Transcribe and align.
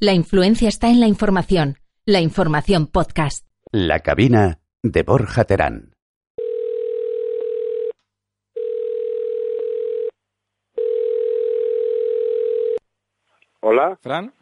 La 0.00 0.12
influencia 0.12 0.68
está 0.68 0.88
en 0.88 1.00
la 1.00 1.06
información. 1.08 1.76
La 2.04 2.20
información 2.20 2.86
podcast. 2.86 3.44
La 3.72 4.00
cabina 4.00 4.60
de 4.82 5.02
Borja 5.02 5.44
Terán. 5.44 5.92
Hola, 13.60 13.98
¿Fran? 14.00 14.32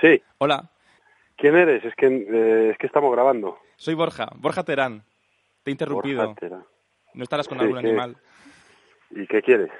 sí. 0.00 0.22
Hola, 0.38 0.70
¿Quién 1.36 1.54
eres? 1.54 1.84
Es 1.84 1.94
que 1.96 2.06
eh, 2.06 2.70
es 2.70 2.78
que 2.78 2.86
estamos 2.86 3.12
grabando. 3.12 3.58
soy 3.76 3.92
Borja, 3.94 4.28
Borja 4.36 4.64
Terán. 4.64 5.02
Te 5.62 5.70
he 5.70 5.72
interrumpido. 5.72 6.24
Borja 6.28 6.40
Tera. 6.40 6.62
¿No 7.12 7.22
estarás 7.22 7.46
con 7.46 7.58
Sí, 7.58 7.64
algún 7.64 7.78
animal? 7.78 8.16
¿Y 9.10 9.26
qué 9.26 9.42
quieres? 9.42 9.70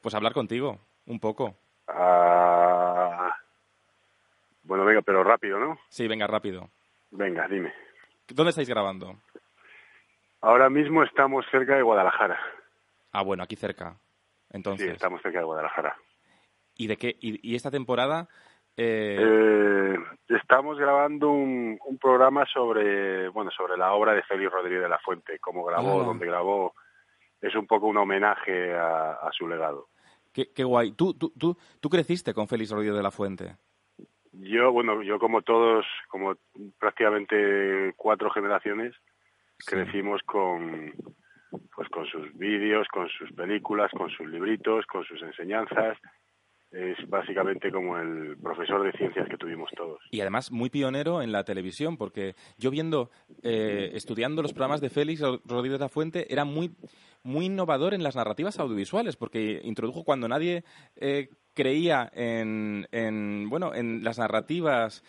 Pues 0.00 0.14
hablar 0.14 0.32
contigo, 0.32 0.78
un 1.06 1.18
poco. 1.18 1.56
Ah, 1.88 3.33
Bueno, 4.64 4.84
venga, 4.84 5.02
pero 5.02 5.22
rápido, 5.24 5.58
¿no? 5.58 5.78
Sí, 5.88 6.08
venga, 6.08 6.26
rápido. 6.26 6.68
Venga, 7.10 7.46
dime. 7.48 7.72
¿Dónde 8.28 8.50
estáis 8.50 8.68
grabando? 8.68 9.14
Ahora 10.40 10.68
mismo 10.68 11.02
estamos 11.02 11.44
cerca 11.50 11.76
de 11.76 11.82
Guadalajara. 11.82 12.38
Ah, 13.12 13.22
bueno, 13.22 13.42
aquí 13.42 13.56
cerca. 13.56 13.92
Sí, 13.94 14.56
Entonces, 14.56 14.90
estamos 14.92 15.20
cerca 15.22 15.38
de 15.38 15.44
Guadalajara. 15.44 15.96
¿y 16.76 16.86
de 16.88 16.96
qué? 16.96 17.16
¿Y, 17.20 17.52
y 17.52 17.54
esta 17.54 17.70
temporada? 17.70 18.28
eh, 18.76 19.16
Eh, 19.20 19.96
estamos 20.28 20.76
grabando 20.78 21.30
un, 21.30 21.78
un 21.86 21.98
programa 21.98 22.44
sobre, 22.52 23.28
bueno, 23.28 23.50
sobre 23.52 23.76
la 23.76 23.92
obra 23.92 24.12
de 24.12 24.22
Félix 24.24 24.50
Rodríguez 24.50 24.82
de 24.82 24.88
la 24.88 24.98
Fuente, 24.98 25.38
cómo 25.38 25.64
grabó, 25.64 26.00
Ah. 26.02 26.04
dónde 26.04 26.26
grabó. 26.26 26.74
Es 27.40 27.54
un 27.54 27.66
poco 27.66 27.86
un 27.86 27.96
homenaje 27.98 28.74
a, 28.74 29.12
a 29.12 29.30
su 29.32 29.46
legado. 29.46 29.88
qué, 30.32 30.50
qué 30.52 30.64
guay. 30.64 30.92
¿Tú, 30.92 31.14
tú, 31.14 31.32
tú, 31.38 31.56
tú 31.80 31.88
creciste 31.90 32.34
con 32.34 32.48
Félix 32.48 32.70
Rodríguez 32.70 32.96
de 32.96 33.02
la 33.02 33.10
Fuente. 33.12 33.56
Yo, 34.40 34.72
bueno, 34.72 35.02
yo 35.02 35.18
como 35.18 35.42
todos, 35.42 35.84
como 36.08 36.34
prácticamente 36.78 37.94
cuatro 37.96 38.30
generaciones, 38.30 38.94
Sí. 39.58 39.70
crecimos 39.76 40.20
con 40.24 40.92
pues 41.76 41.88
con 41.88 42.04
sus 42.06 42.32
vídeos, 42.36 42.88
con 42.88 43.08
sus 43.08 43.30
películas, 43.32 43.90
con 43.92 44.10
sus 44.10 44.26
libritos, 44.28 44.84
con 44.86 45.04
sus 45.04 45.22
enseñanzas. 45.22 45.96
Es 46.72 46.96
básicamente 47.08 47.70
como 47.70 47.96
el 47.96 48.36
profesor 48.42 48.82
de 48.82 48.90
ciencias 48.98 49.28
que 49.28 49.36
tuvimos 49.36 49.70
todos. 49.76 50.00
Y 50.10 50.20
además 50.20 50.50
muy 50.50 50.70
pionero 50.70 51.22
en 51.22 51.30
la 51.30 51.44
televisión, 51.44 51.96
porque 51.96 52.34
yo 52.58 52.72
viendo, 52.72 53.10
eh, 53.44 53.92
estudiando 53.94 54.42
los 54.42 54.52
programas 54.52 54.80
de 54.80 54.90
Félix 54.90 55.20
Rodríguez 55.20 55.78
de 55.78 55.84
la 55.84 55.88
Fuente, 55.88 56.32
era 56.32 56.44
muy, 56.44 56.72
muy 57.22 57.44
innovador 57.46 57.94
en 57.94 58.02
las 58.02 58.16
narrativas 58.16 58.58
audiovisuales, 58.58 59.14
porque 59.16 59.60
introdujo 59.62 60.02
cuando 60.02 60.26
nadie 60.26 60.64
eh, 60.96 61.28
creía 61.54 62.10
en, 62.14 62.86
en, 62.92 63.48
bueno, 63.48 63.74
en 63.74 64.02
las 64.04 64.18
narrativas 64.18 65.02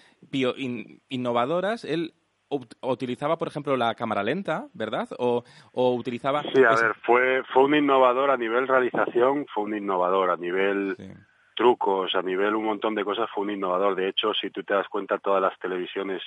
in- 0.58 1.02
innovadoras, 1.10 1.84
él 1.84 2.14
ut- 2.50 2.76
utilizaba, 2.82 3.38
por 3.38 3.48
ejemplo, 3.48 3.76
la 3.78 3.96
cámara 3.96 4.24
lenta, 4.24 4.68
¿verdad? 4.74 5.10
O, 5.18 5.44
o 5.74 5.96
utilizaba... 5.96 6.42
Sí, 6.54 6.64
a 6.64 6.74
ese- 6.74 6.86
ver, 6.86 6.96
fue 7.06 7.44
fue 7.54 7.64
un 7.64 7.76
innovador 7.76 8.30
a 8.32 8.38
nivel 8.38 8.68
realización, 8.68 9.46
fue 9.54 9.64
un 9.64 9.76
innovador 9.76 10.30
a 10.30 10.38
nivel 10.38 10.96
Sí. 10.98 11.12
trucos, 11.56 12.14
a 12.16 12.22
nivel 12.22 12.54
un 12.56 12.66
montón 12.66 12.96
de 12.96 13.04
cosas, 13.06 13.30
fue 13.34 13.44
un 13.44 13.52
innovador. 13.52 13.96
De 13.96 14.08
hecho, 14.10 14.34
si 14.34 14.50
tú 14.52 14.64
te 14.64 14.74
das 14.74 14.88
cuenta, 14.90 15.18
todas 15.18 15.42
las 15.42 15.58
televisiones, 15.60 16.22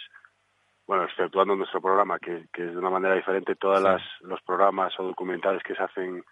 bueno, 0.86 1.04
exceptuando 1.04 1.54
nuestro 1.54 1.80
programa, 1.82 2.18
que, 2.18 2.46
que 2.52 2.64
es 2.64 2.72
de 2.72 2.78
una 2.78 2.90
manera 2.90 3.14
diferente, 3.14 3.54
todos 3.54 3.78
Sí. 4.00 4.24
los 4.26 4.40
programas 4.42 4.98
o 4.98 5.04
documentales 5.04 5.62
que 5.62 5.74
se 5.74 5.82
hacen 5.82 6.24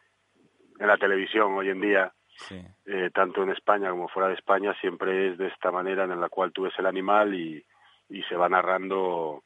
en 0.79 0.87
la 0.87 0.97
televisión 0.97 1.53
hoy 1.55 1.69
en 1.69 1.81
día, 1.81 2.13
eh, 2.85 3.11
tanto 3.13 3.43
en 3.43 3.51
España 3.51 3.91
como 3.91 4.09
fuera 4.09 4.29
de 4.29 4.35
España, 4.35 4.75
siempre 4.81 5.31
es 5.31 5.39
de 5.39 5.49
esta 5.49 5.71
manera 5.71 6.05
en 6.05 6.21
la 6.21 6.29
cual 6.29 6.53
tú 6.53 6.63
ves 6.63 6.75
el 6.79 6.87
animal 6.87 7.35
y, 7.35 7.65
y 8.09 8.23
se 8.25 8.37
va 8.37 8.49
narrando 8.49 9.43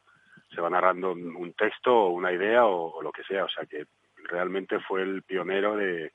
se 0.55 0.60
va 0.60 0.69
narrando 0.69 1.12
un 1.12 1.55
texto 1.56 1.94
o 1.94 2.08
una 2.10 2.32
idea 2.32 2.66
o 2.66 3.00
lo 3.02 3.12
que 3.12 3.22
sea. 3.22 3.44
O 3.44 3.48
sea 3.48 3.66
que 3.66 3.84
realmente 4.24 4.80
fue 4.80 5.02
el 5.02 5.22
pionero 5.22 5.76
de, 5.76 6.12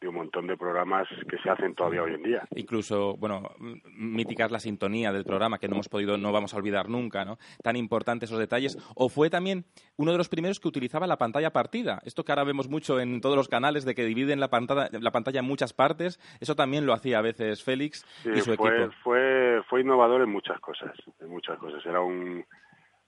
de 0.00 0.08
un 0.08 0.14
montón 0.16 0.46
de 0.46 0.56
programas 0.58 1.08
que 1.28 1.38
se 1.38 1.48
hacen 1.48 1.74
todavía 1.74 2.02
hoy 2.02 2.12
en 2.14 2.22
día. 2.22 2.46
incluso, 2.54 3.16
bueno, 3.16 3.50
m- 3.58 3.80
mítica 3.86 4.44
es 4.44 4.50
la 4.52 4.60
sintonía 4.60 5.10
del 5.10 5.24
programa 5.24 5.58
que 5.58 5.68
no 5.68 5.76
hemos 5.76 5.88
podido, 5.88 6.18
no 6.18 6.32
vamos 6.32 6.52
a 6.52 6.58
olvidar 6.58 6.90
nunca, 6.90 7.24
¿no? 7.24 7.38
Tan 7.62 7.76
importantes 7.76 8.28
esos 8.28 8.38
detalles. 8.38 8.76
O 8.94 9.08
fue 9.08 9.30
también 9.30 9.64
uno 9.96 10.12
de 10.12 10.18
los 10.18 10.28
primeros 10.28 10.60
que 10.60 10.68
utilizaba 10.68 11.06
la 11.06 11.16
pantalla 11.16 11.50
partida. 11.50 12.00
Esto 12.04 12.24
que 12.24 12.32
ahora 12.32 12.44
vemos 12.44 12.68
mucho 12.68 13.00
en 13.00 13.20
todos 13.22 13.36
los 13.36 13.48
canales 13.48 13.86
de 13.86 13.94
que 13.94 14.04
dividen 14.04 14.38
la 14.38 14.48
pantalla, 14.48 14.90
la 15.00 15.10
pantalla 15.12 15.40
en 15.40 15.46
muchas 15.46 15.72
partes. 15.72 16.20
Eso 16.40 16.54
también 16.54 16.84
lo 16.84 16.92
hacía 16.92 17.18
a 17.18 17.22
veces 17.22 17.64
Félix 17.64 18.04
Sí, 18.22 18.30
y 18.34 18.40
su 18.42 18.54
fue, 18.54 18.68
equipo. 18.82 18.92
fue, 19.02 19.62
fue 19.68 19.80
innovador 19.80 20.20
en 20.20 20.30
muchas 20.30 20.60
cosas, 20.60 20.92
en 21.20 21.28
muchas 21.30 21.58
cosas. 21.58 21.84
Era 21.86 22.02
un, 22.02 22.44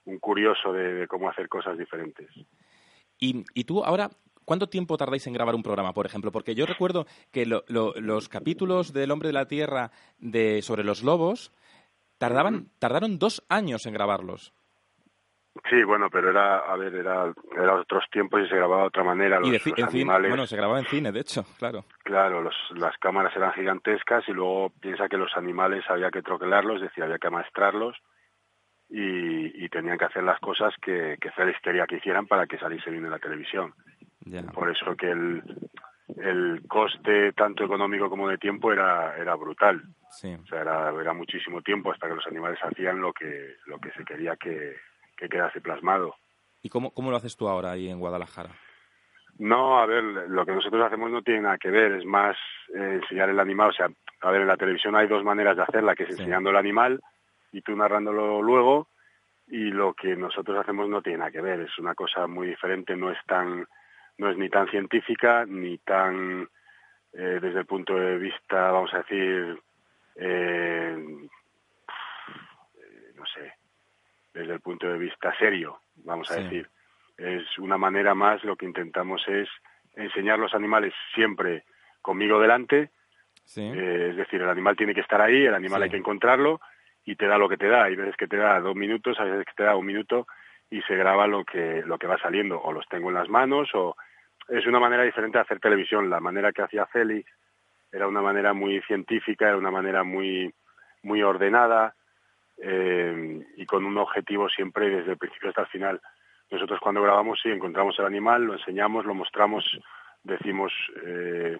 un 0.06 0.18
curioso 0.20 0.72
de, 0.72 0.94
de 0.94 1.06
cómo 1.06 1.28
hacer 1.28 1.48
cosas 1.50 1.76
diferentes. 1.76 2.30
Y, 3.20 3.44
y 3.52 3.64
tú 3.64 3.84
ahora, 3.84 4.08
¿cuánto 4.48 4.68
tiempo 4.68 4.96
tardáis 4.96 5.26
en 5.26 5.34
grabar 5.34 5.54
un 5.54 5.62
programa, 5.62 5.92
por 5.92 6.06
ejemplo? 6.06 6.32
Porque 6.32 6.54
yo 6.54 6.64
recuerdo 6.64 7.06
que 7.30 7.44
lo- 7.44 7.64
lo- 7.68 7.92
los 8.00 8.28
capítulos 8.30 8.94
del 8.94 9.10
Hombre 9.10 9.28
de 9.28 9.34
la 9.34 9.46
Tierra 9.46 9.90
de, 10.18 10.62
sobre 10.62 10.84
los 10.84 11.02
lobos 11.02 11.52
tardaban, 12.16 12.68
tardaron 12.78 13.18
dos 13.18 13.44
años 13.50 13.84
en 13.86 13.92
grabarlos. 13.92 14.52
Sí, 15.68 15.82
bueno, 15.84 16.08
pero 16.10 16.30
era, 16.30 16.60
a 16.60 16.76
ver, 16.76 16.94
era, 16.94 17.32
era 17.56 17.74
otros 17.74 18.04
tiempos 18.10 18.40
y 18.40 18.48
se 18.48 18.56
grababa 18.56 18.82
de 18.82 18.88
otra 18.88 19.04
manera. 19.04 19.38
Los, 19.38 19.48
y 19.48 19.52
de 19.52 19.58
ci- 19.60 19.70
los 19.70 19.78
en 19.80 19.88
cine, 19.90 20.00
animales, 20.02 20.28
bueno, 20.30 20.46
se 20.46 20.56
grababa 20.56 20.78
en 20.78 20.86
cine, 20.86 21.12
de 21.12 21.20
hecho, 21.20 21.44
claro. 21.58 21.84
claro, 22.04 22.42
los, 22.42 22.54
las 22.76 22.96
cámaras 22.98 23.36
eran 23.36 23.52
gigantescas 23.52 24.26
y 24.28 24.32
luego 24.32 24.70
piensa 24.80 25.08
que 25.08 25.16
los 25.18 25.36
animales 25.36 25.84
había 25.90 26.10
que 26.10 26.22
troquelarlos, 26.22 26.76
es 26.76 26.82
decir, 26.88 27.04
había 27.04 27.18
que 27.18 27.26
amaestrarlos 27.26 27.96
y, 28.88 29.64
y 29.64 29.68
tenían 29.68 29.98
que 29.98 30.04
hacer 30.06 30.22
las 30.22 30.38
cosas 30.40 30.72
que, 30.80 31.16
que 31.20 31.30
Félix 31.32 31.58
quería 31.60 31.86
que 31.86 31.96
hicieran 31.96 32.26
para 32.26 32.46
que 32.46 32.58
saliese 32.58 32.90
bien 32.90 33.04
en 33.04 33.10
la 33.10 33.18
televisión. 33.18 33.74
Por 34.52 34.70
eso 34.70 34.96
que 34.96 35.10
el, 35.10 35.42
el 36.16 36.62
coste 36.68 37.32
tanto 37.32 37.64
económico 37.64 38.08
como 38.08 38.28
de 38.28 38.38
tiempo 38.38 38.72
era, 38.72 39.16
era 39.16 39.34
brutal. 39.34 39.82
Sí. 40.10 40.34
O 40.34 40.46
sea, 40.46 40.60
era, 40.62 40.90
era 41.00 41.12
muchísimo 41.12 41.60
tiempo 41.62 41.92
hasta 41.92 42.08
que 42.08 42.14
los 42.14 42.26
animales 42.26 42.58
hacían 42.62 43.00
lo 43.00 43.12
que, 43.12 43.56
lo 43.66 43.78
que 43.78 43.90
se 43.92 44.04
quería 44.04 44.36
que, 44.36 44.76
que 45.16 45.28
quedase 45.28 45.60
plasmado. 45.60 46.14
¿Y 46.62 46.68
cómo, 46.70 46.90
cómo 46.92 47.10
lo 47.10 47.16
haces 47.16 47.36
tú 47.36 47.48
ahora 47.48 47.72
ahí 47.72 47.88
en 47.88 48.00
Guadalajara? 48.00 48.50
No, 49.38 49.78
a 49.78 49.86
ver, 49.86 50.02
lo 50.02 50.44
que 50.44 50.52
nosotros 50.52 50.84
hacemos 50.84 51.10
no 51.10 51.22
tiene 51.22 51.42
nada 51.42 51.58
que 51.58 51.70
ver, 51.70 51.92
es 51.92 52.04
más 52.04 52.36
eh, 52.74 52.98
enseñar 53.02 53.28
el 53.28 53.38
animal. 53.38 53.70
O 53.70 53.72
sea, 53.72 53.88
a 54.22 54.30
ver, 54.32 54.40
en 54.40 54.48
la 54.48 54.56
televisión 54.56 54.96
hay 54.96 55.06
dos 55.06 55.22
maneras 55.22 55.56
de 55.56 55.62
hacerla, 55.62 55.94
que 55.94 56.02
es 56.04 56.08
Sí. 56.08 56.14
enseñando 56.22 56.50
el 56.50 56.56
animal 56.56 57.00
y 57.52 57.62
tú 57.62 57.76
narrándolo 57.76 58.42
luego, 58.42 58.88
y 59.46 59.70
lo 59.70 59.94
que 59.94 60.16
nosotros 60.16 60.58
hacemos 60.58 60.88
no 60.88 61.00
tiene 61.02 61.18
nada 61.18 61.30
que 61.30 61.40
ver, 61.40 61.60
es 61.60 61.78
una 61.78 61.94
cosa 61.94 62.26
muy 62.26 62.48
diferente, 62.48 62.96
no 62.96 63.10
es 63.12 63.18
tan, 63.26 63.64
no 64.18 64.30
es 64.30 64.36
ni 64.36 64.48
tan 64.48 64.68
científica, 64.68 65.44
ni 65.46 65.78
tan, 65.78 66.48
eh, 67.12 67.38
desde 67.40 67.60
el 67.60 67.66
punto 67.66 67.94
de 67.94 68.18
vista, 68.18 68.70
vamos 68.72 68.92
a 68.94 68.98
decir, 68.98 69.58
eh, 70.16 70.96
no 73.14 73.26
sé, 73.26 73.52
desde 74.34 74.52
el 74.52 74.60
punto 74.60 74.88
de 74.88 74.98
vista 74.98 75.34
serio, 75.38 75.80
vamos 75.96 76.30
a 76.30 76.34
Sí. 76.34 76.42
decir. 76.42 76.68
Es 77.16 77.58
una 77.58 77.78
manera 77.78 78.14
más, 78.14 78.44
lo 78.44 78.56
que 78.56 78.66
intentamos 78.66 79.26
es 79.28 79.48
enseñar 79.96 80.38
los 80.38 80.54
animales 80.54 80.94
siempre 81.14 81.64
conmigo 82.02 82.40
delante, 82.40 82.90
Sí. 83.44 83.62
eh, 83.62 84.08
es 84.10 84.16
decir, 84.16 84.42
el 84.42 84.48
animal 84.48 84.76
tiene 84.76 84.94
que 84.94 85.00
estar 85.00 85.20
ahí, 85.20 85.44
el 85.46 85.54
animal 85.54 85.80
Sí. 85.80 85.84
hay 85.84 85.90
que 85.90 85.96
encontrarlo 85.96 86.60
y 87.04 87.16
te 87.16 87.26
da 87.26 87.38
lo 87.38 87.48
que 87.48 87.56
te 87.56 87.66
da. 87.68 87.84
Hay 87.84 87.96
veces 87.96 88.16
que 88.16 88.28
te 88.28 88.36
da 88.36 88.60
dos 88.60 88.76
minutos, 88.76 89.18
hay 89.18 89.30
veces 89.30 89.46
que 89.46 89.54
te 89.54 89.62
da 89.64 89.74
un 89.74 89.86
minuto 89.86 90.26
y 90.70 90.82
se 90.82 90.94
graba 90.96 91.26
lo 91.26 91.44
que, 91.44 91.82
lo 91.86 91.98
que 91.98 92.06
va 92.06 92.18
saliendo. 92.18 92.60
O 92.60 92.72
los 92.72 92.86
tengo 92.88 93.08
en 93.08 93.14
las 93.14 93.28
manos 93.28 93.70
o 93.74 93.96
es 94.48 94.66
una 94.66 94.80
manera 94.80 95.02
diferente 95.02 95.38
de 95.38 95.42
hacer 95.42 95.60
televisión. 95.60 96.10
La 96.10 96.20
manera 96.20 96.52
que 96.52 96.62
hacía 96.62 96.86
Félix 96.86 97.30
era 97.92 98.06
una 98.08 98.22
manera 98.22 98.52
muy 98.52 98.80
científica, 98.82 99.48
era 99.48 99.56
una 99.56 99.70
manera 99.70 100.04
muy, 100.04 100.52
muy 101.02 101.22
ordenada 101.22 101.94
eh, 102.58 103.44
y 103.56 103.66
con 103.66 103.84
un 103.84 103.98
objetivo 103.98 104.48
siempre 104.48 104.90
desde 104.90 105.12
el 105.12 105.18
principio 105.18 105.50
hasta 105.50 105.62
el 105.62 105.68
final. 105.68 106.00
Nosotros 106.50 106.80
cuando 106.80 107.02
grabamos 107.02 107.38
sí 107.42 107.50
encontramos 107.50 107.98
el 107.98 108.06
animal, 108.06 108.44
lo 108.44 108.54
enseñamos, 108.54 109.04
lo 109.04 109.14
mostramos, 109.14 109.64
decimos 110.22 110.72
eh, 111.04 111.58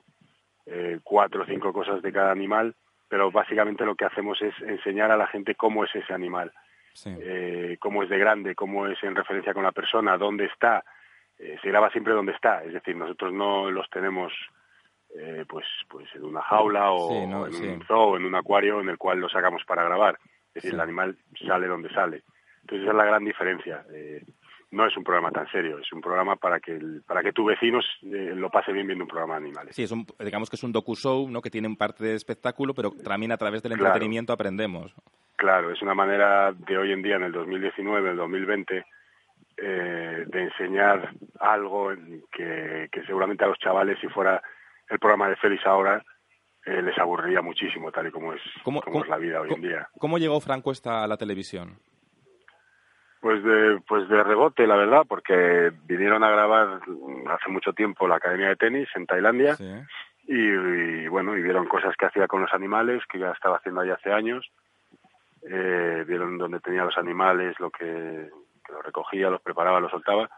eh, 0.67 0.99
cuatro 1.03 1.43
o 1.43 1.47
cinco 1.47 1.73
cosas 1.73 2.03
de 2.03 2.13
cada 2.13 2.31
animal, 2.31 2.75
pero 3.09 3.31
básicamente 3.31 3.85
lo 3.85 3.95
que 3.95 4.07
hacemos 4.07 4.41
es 4.43 4.55
enseñar 4.63 5.11
a 5.11 5.17
la 5.17 5.27
gente 5.27 5.55
cómo 5.55 5.85
es 5.85 5.95
ese 5.95 6.13
animal, 6.13 6.53
sí. 6.95 7.15
eh, 7.21 7.77
cómo 7.81 8.03
es 8.03 8.09
de 8.09 8.19
grande, 8.19 8.55
cómo 8.55 8.87
es 8.87 9.03
en 9.03 9.15
referencia 9.15 9.55
con 9.55 9.63
la 9.63 9.73
persona, 9.73 10.17
dónde 10.17 10.47
está. 10.47 10.85
Eh, 11.39 11.57
se 11.63 11.69
graba 11.69 11.91
siempre 11.91 12.13
donde 12.15 12.33
está, 12.33 12.65
es 12.65 12.73
decir, 12.73 12.97
nosotros 12.97 13.33
no 13.33 13.71
los 13.71 13.89
tenemos 13.91 14.33
eh, 15.17 15.45
pues 15.49 15.65
pues 15.89 16.07
en 16.15 16.25
una 16.25 16.43
jaula 16.43 16.91
o 16.91 17.09
Sí, 17.11 17.27
no, 17.27 17.47
en 17.47 17.53
sí. 17.53 17.67
un 17.67 17.83
zoo, 17.87 18.17
en 18.17 18.25
un 18.27 18.35
acuario 18.35 18.81
en 18.81 18.89
el 18.91 18.99
cual 18.99 19.19
lo 19.21 19.29
sacamos 19.29 19.63
para 19.65 19.83
grabar. 19.85 20.19
Es 20.49 20.55
decir, 20.55 20.71
Sí. 20.71 20.75
el 20.77 20.81
animal 20.81 21.17
sale 21.47 21.67
donde 21.67 21.89
sale. 21.91 22.23
Entonces 22.63 22.83
esa 22.83 22.91
es 22.91 22.97
la 22.97 23.05
gran 23.07 23.25
diferencia. 23.25 23.85
Eh, 23.91 24.23
no 24.71 24.85
es 24.87 24.95
un 24.99 25.05
programa 25.05 25.31
tan 25.31 25.51
serio, 25.51 25.79
es 25.79 25.91
un 25.95 26.03
programa 26.03 26.37
para 26.37 26.61
que 26.61 26.73
el- 26.77 27.03
para 27.07 27.23
que 27.23 27.33
tu 27.33 27.47
vecino 27.47 27.79
eh, 28.03 28.33
lo 28.35 28.51
pase 28.51 28.71
bien 28.73 28.87
viendo 28.87 29.05
un 29.05 29.09
programa 29.09 29.35
de 29.39 29.47
animales. 29.47 29.75
Sí, 29.75 29.83
es 29.85 29.91
un, 29.93 30.05
digamos 30.23 30.51
que 30.51 30.57
es 30.57 30.63
un 30.63 30.73
docu-show, 30.73 31.31
¿no? 31.31 31.41
Que 31.41 31.49
tiene 31.51 31.69
un 31.69 31.77
parte 31.77 32.05
de 32.05 32.15
espectáculo, 32.15 32.75
pero 32.75 32.91
también 33.03 33.33
a 33.33 33.39
través 33.39 33.63
del 33.63 33.73
Claro. 33.73 33.87
entretenimiento 33.87 34.35
aprendemos. 34.35 34.93
Claro, 35.37 35.71
es 35.73 35.81
una 35.81 35.95
manera 35.95 36.53
de 36.53 36.77
hoy 36.77 36.93
en 36.93 37.01
día, 37.01 37.17
en 37.17 37.23
el 37.23 37.33
2019, 37.33 38.01
en 38.09 38.11
el 38.13 38.17
2020, 38.19 38.85
eh, 39.61 40.25
de 40.27 40.43
enseñar 40.43 41.11
algo 41.41 41.91
que, 42.33 42.89
que 42.93 43.03
seguramente 43.05 43.45
a 43.45 43.49
los 43.49 43.59
chavales, 43.59 43.99
si 44.01 44.09
fuera 44.09 44.43
el 44.89 44.99
programa 44.99 45.29
de 45.29 45.37
Félix 45.37 45.67
ahora, 45.67 46.03
eh, 46.65 46.83
les 46.83 46.97
aburriría 46.99 47.41
muchísimo, 47.43 47.91
tal 47.93 48.07
y 48.09 48.11
como 48.11 48.33
es, 48.35 48.41
¿Cómo- 48.63 48.81
como 48.83 49.03
es 49.03 49.09
la 49.09 49.17
vida 49.19 49.41
hoy 49.41 49.53
en 49.53 49.61
día. 49.63 49.89
¿Cómo 49.99 50.19
llegó 50.19 50.41
Franco 50.41 50.71
esta 50.71 51.03
a 51.03 51.07
la 51.07 51.17
televisión? 51.17 51.79
Pues 53.21 53.43
de, 53.43 53.81
pues 53.89 54.09
de 54.09 54.23
rebote, 54.23 54.65
la 54.67 54.77
verdad, 54.77 55.03
porque 55.09 55.73
vinieron 55.87 56.23
a 56.23 56.31
grabar 56.31 56.81
hace 57.31 57.49
mucho 57.51 57.73
tiempo 57.73 58.07
la 58.07 58.17
Academia 58.17 58.49
de 58.49 58.57
Tenis 58.57 58.89
en 58.95 59.07
Tailandia 59.07 59.57
Sí. 59.57 59.69
y, 60.29 60.37
y, 60.37 61.09
bueno, 61.09 61.37
y 61.37 61.43
vieron 61.43 61.67
cosas 61.67 61.97
que 61.97 62.07
hacía 62.07 62.29
con 62.29 62.43
los 62.43 62.53
animales, 62.55 63.03
que 63.11 63.19
ya 63.19 63.33
estaba 63.33 63.57
haciendo 63.57 63.81
ahí 63.81 63.91
hace 63.91 64.13
años. 64.13 64.49
Eh, 65.51 66.05
vieron 66.07 66.39
dónde 66.39 66.61
tenía 66.61 66.85
los 66.85 66.97
animales, 66.97 67.59
lo 67.59 67.71
que, 67.71 68.29
que 68.69 68.75
los 68.75 68.85
recogía, 68.85 69.31
los 69.31 69.41
preparaba, 69.41 69.81
los 69.81 69.91
soltaba. 69.91 70.29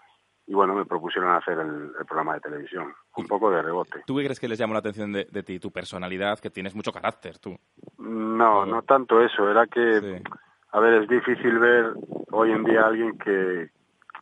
Y 0.46 0.54
bueno, 0.54 0.74
me 0.74 0.84
propusieron 0.86 1.30
hacer 1.34 1.58
el, 1.58 1.92
el 1.98 2.06
programa 2.06 2.34
de 2.34 2.40
televisión, 2.40 2.92
un 3.16 3.26
poco 3.26 3.50
de 3.50 3.62
rebote. 3.62 4.02
¿Tú 4.06 4.16
qué 4.16 4.24
crees 4.24 4.40
que 4.40 4.48
les 4.48 4.58
llamó 4.58 4.72
la 4.72 4.80
atención 4.80 5.12
de, 5.12 5.24
de 5.26 5.42
ti? 5.42 5.60
Tu 5.60 5.70
personalidad, 5.70 6.38
que 6.40 6.50
tienes 6.50 6.74
mucho 6.74 6.92
carácter, 6.92 7.38
tú. 7.38 7.56
No, 7.98 8.64
no 8.66 8.82
tanto 8.82 9.20
eso, 9.22 9.48
era 9.50 9.66
que, 9.66 10.00
Sí. 10.00 10.22
a 10.72 10.80
ver, 10.80 11.02
es 11.02 11.08
difícil 11.08 11.58
ver 11.58 11.92
hoy 12.32 12.50
en 12.52 12.64
día 12.64 12.82
a 12.82 12.86
alguien 12.88 13.16
que, 13.18 13.68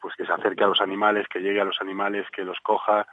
pues 0.03 0.15
que 0.17 0.27
se 0.27 0.33
acerque 0.33 0.65
a 0.65 0.69
los 0.69 0.81
animales, 0.83 1.27
que 1.29 1.41
llegue 1.41 1.61
a 1.61 1.65
los 1.65 1.81
animales, 1.81 2.27
que 2.31 2.45
los 2.45 2.59
coja, 2.61 3.07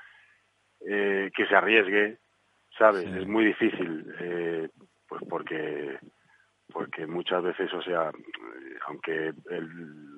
eh, 0.82 1.32
que 1.36 1.46
se 1.46 1.56
arriesgue, 1.56 2.18
¿sabes? 2.78 3.04
Sí. 3.04 3.18
Es 3.20 3.28
muy 3.28 3.46
difícil, 3.46 4.14
eh, 4.20 4.70
pues 5.08 5.22
porque, 5.30 6.00
porque 6.76 7.08
muchas 7.08 7.42
veces, 7.42 7.74
o 7.74 7.82
sea, 7.82 8.12
aunque 8.88 9.32
el, 9.50 9.70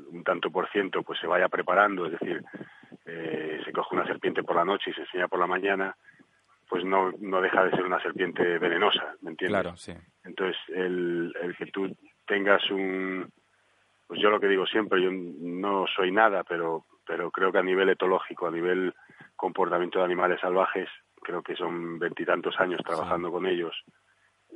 un 0.08 0.24
tanto 0.24 0.50
por 0.50 0.68
ciento 0.72 1.04
pues 1.04 1.20
se 1.20 1.28
vaya 1.28 1.48
preparando, 1.50 2.08
es 2.08 2.14
decir, 2.14 2.44
eh, 3.06 3.62
se 3.64 3.72
coge 3.72 3.96
una 3.96 4.08
serpiente 4.08 4.42
por 4.42 4.56
la 4.56 4.66
noche 4.66 4.90
y 4.90 4.94
se 4.94 5.02
enseña 5.02 5.28
por 5.28 5.40
la 5.40 5.46
mañana, 5.46 5.96
pues 6.68 6.84
no, 6.84 7.12
no 7.20 7.42
deja 7.42 7.64
de 7.64 7.70
ser 7.70 7.86
una 7.86 8.02
serpiente 8.02 8.58
venenosa, 8.58 9.14
¿me 9.22 9.30
entiendes? 9.30 9.62
Claro, 9.62 9.78
sí. 9.78 9.94
Entonces, 10.24 10.58
el, 10.70 11.32
el 11.44 11.56
que 11.56 11.68
tú 11.68 11.96
tengas 12.26 12.68
un... 12.72 13.32
Pues 14.08 14.20
yo 14.20 14.32
lo 14.32 14.40
que 14.40 14.48
digo 14.48 14.66
siempre, 14.66 15.00
yo 15.00 15.12
no 15.12 15.86
soy 15.96 16.12
nada, 16.12 16.44
pero, 16.44 16.86
pero 17.06 17.30
creo 17.30 17.52
que 17.52 17.60
a 17.60 17.64
nivel 17.64 17.90
etológico, 17.90 18.48
a 18.48 18.52
nivel 18.52 18.96
comportamiento 19.36 20.00
de 20.00 20.06
animales 20.06 20.42
salvajes, 20.42 20.90
creo 21.22 21.44
que 21.44 21.56
son 21.56 22.00
veintitantos 22.00 22.60
años 22.60 22.82
trabajando 22.84 23.32
con 23.32 23.46
ellos 23.46 23.76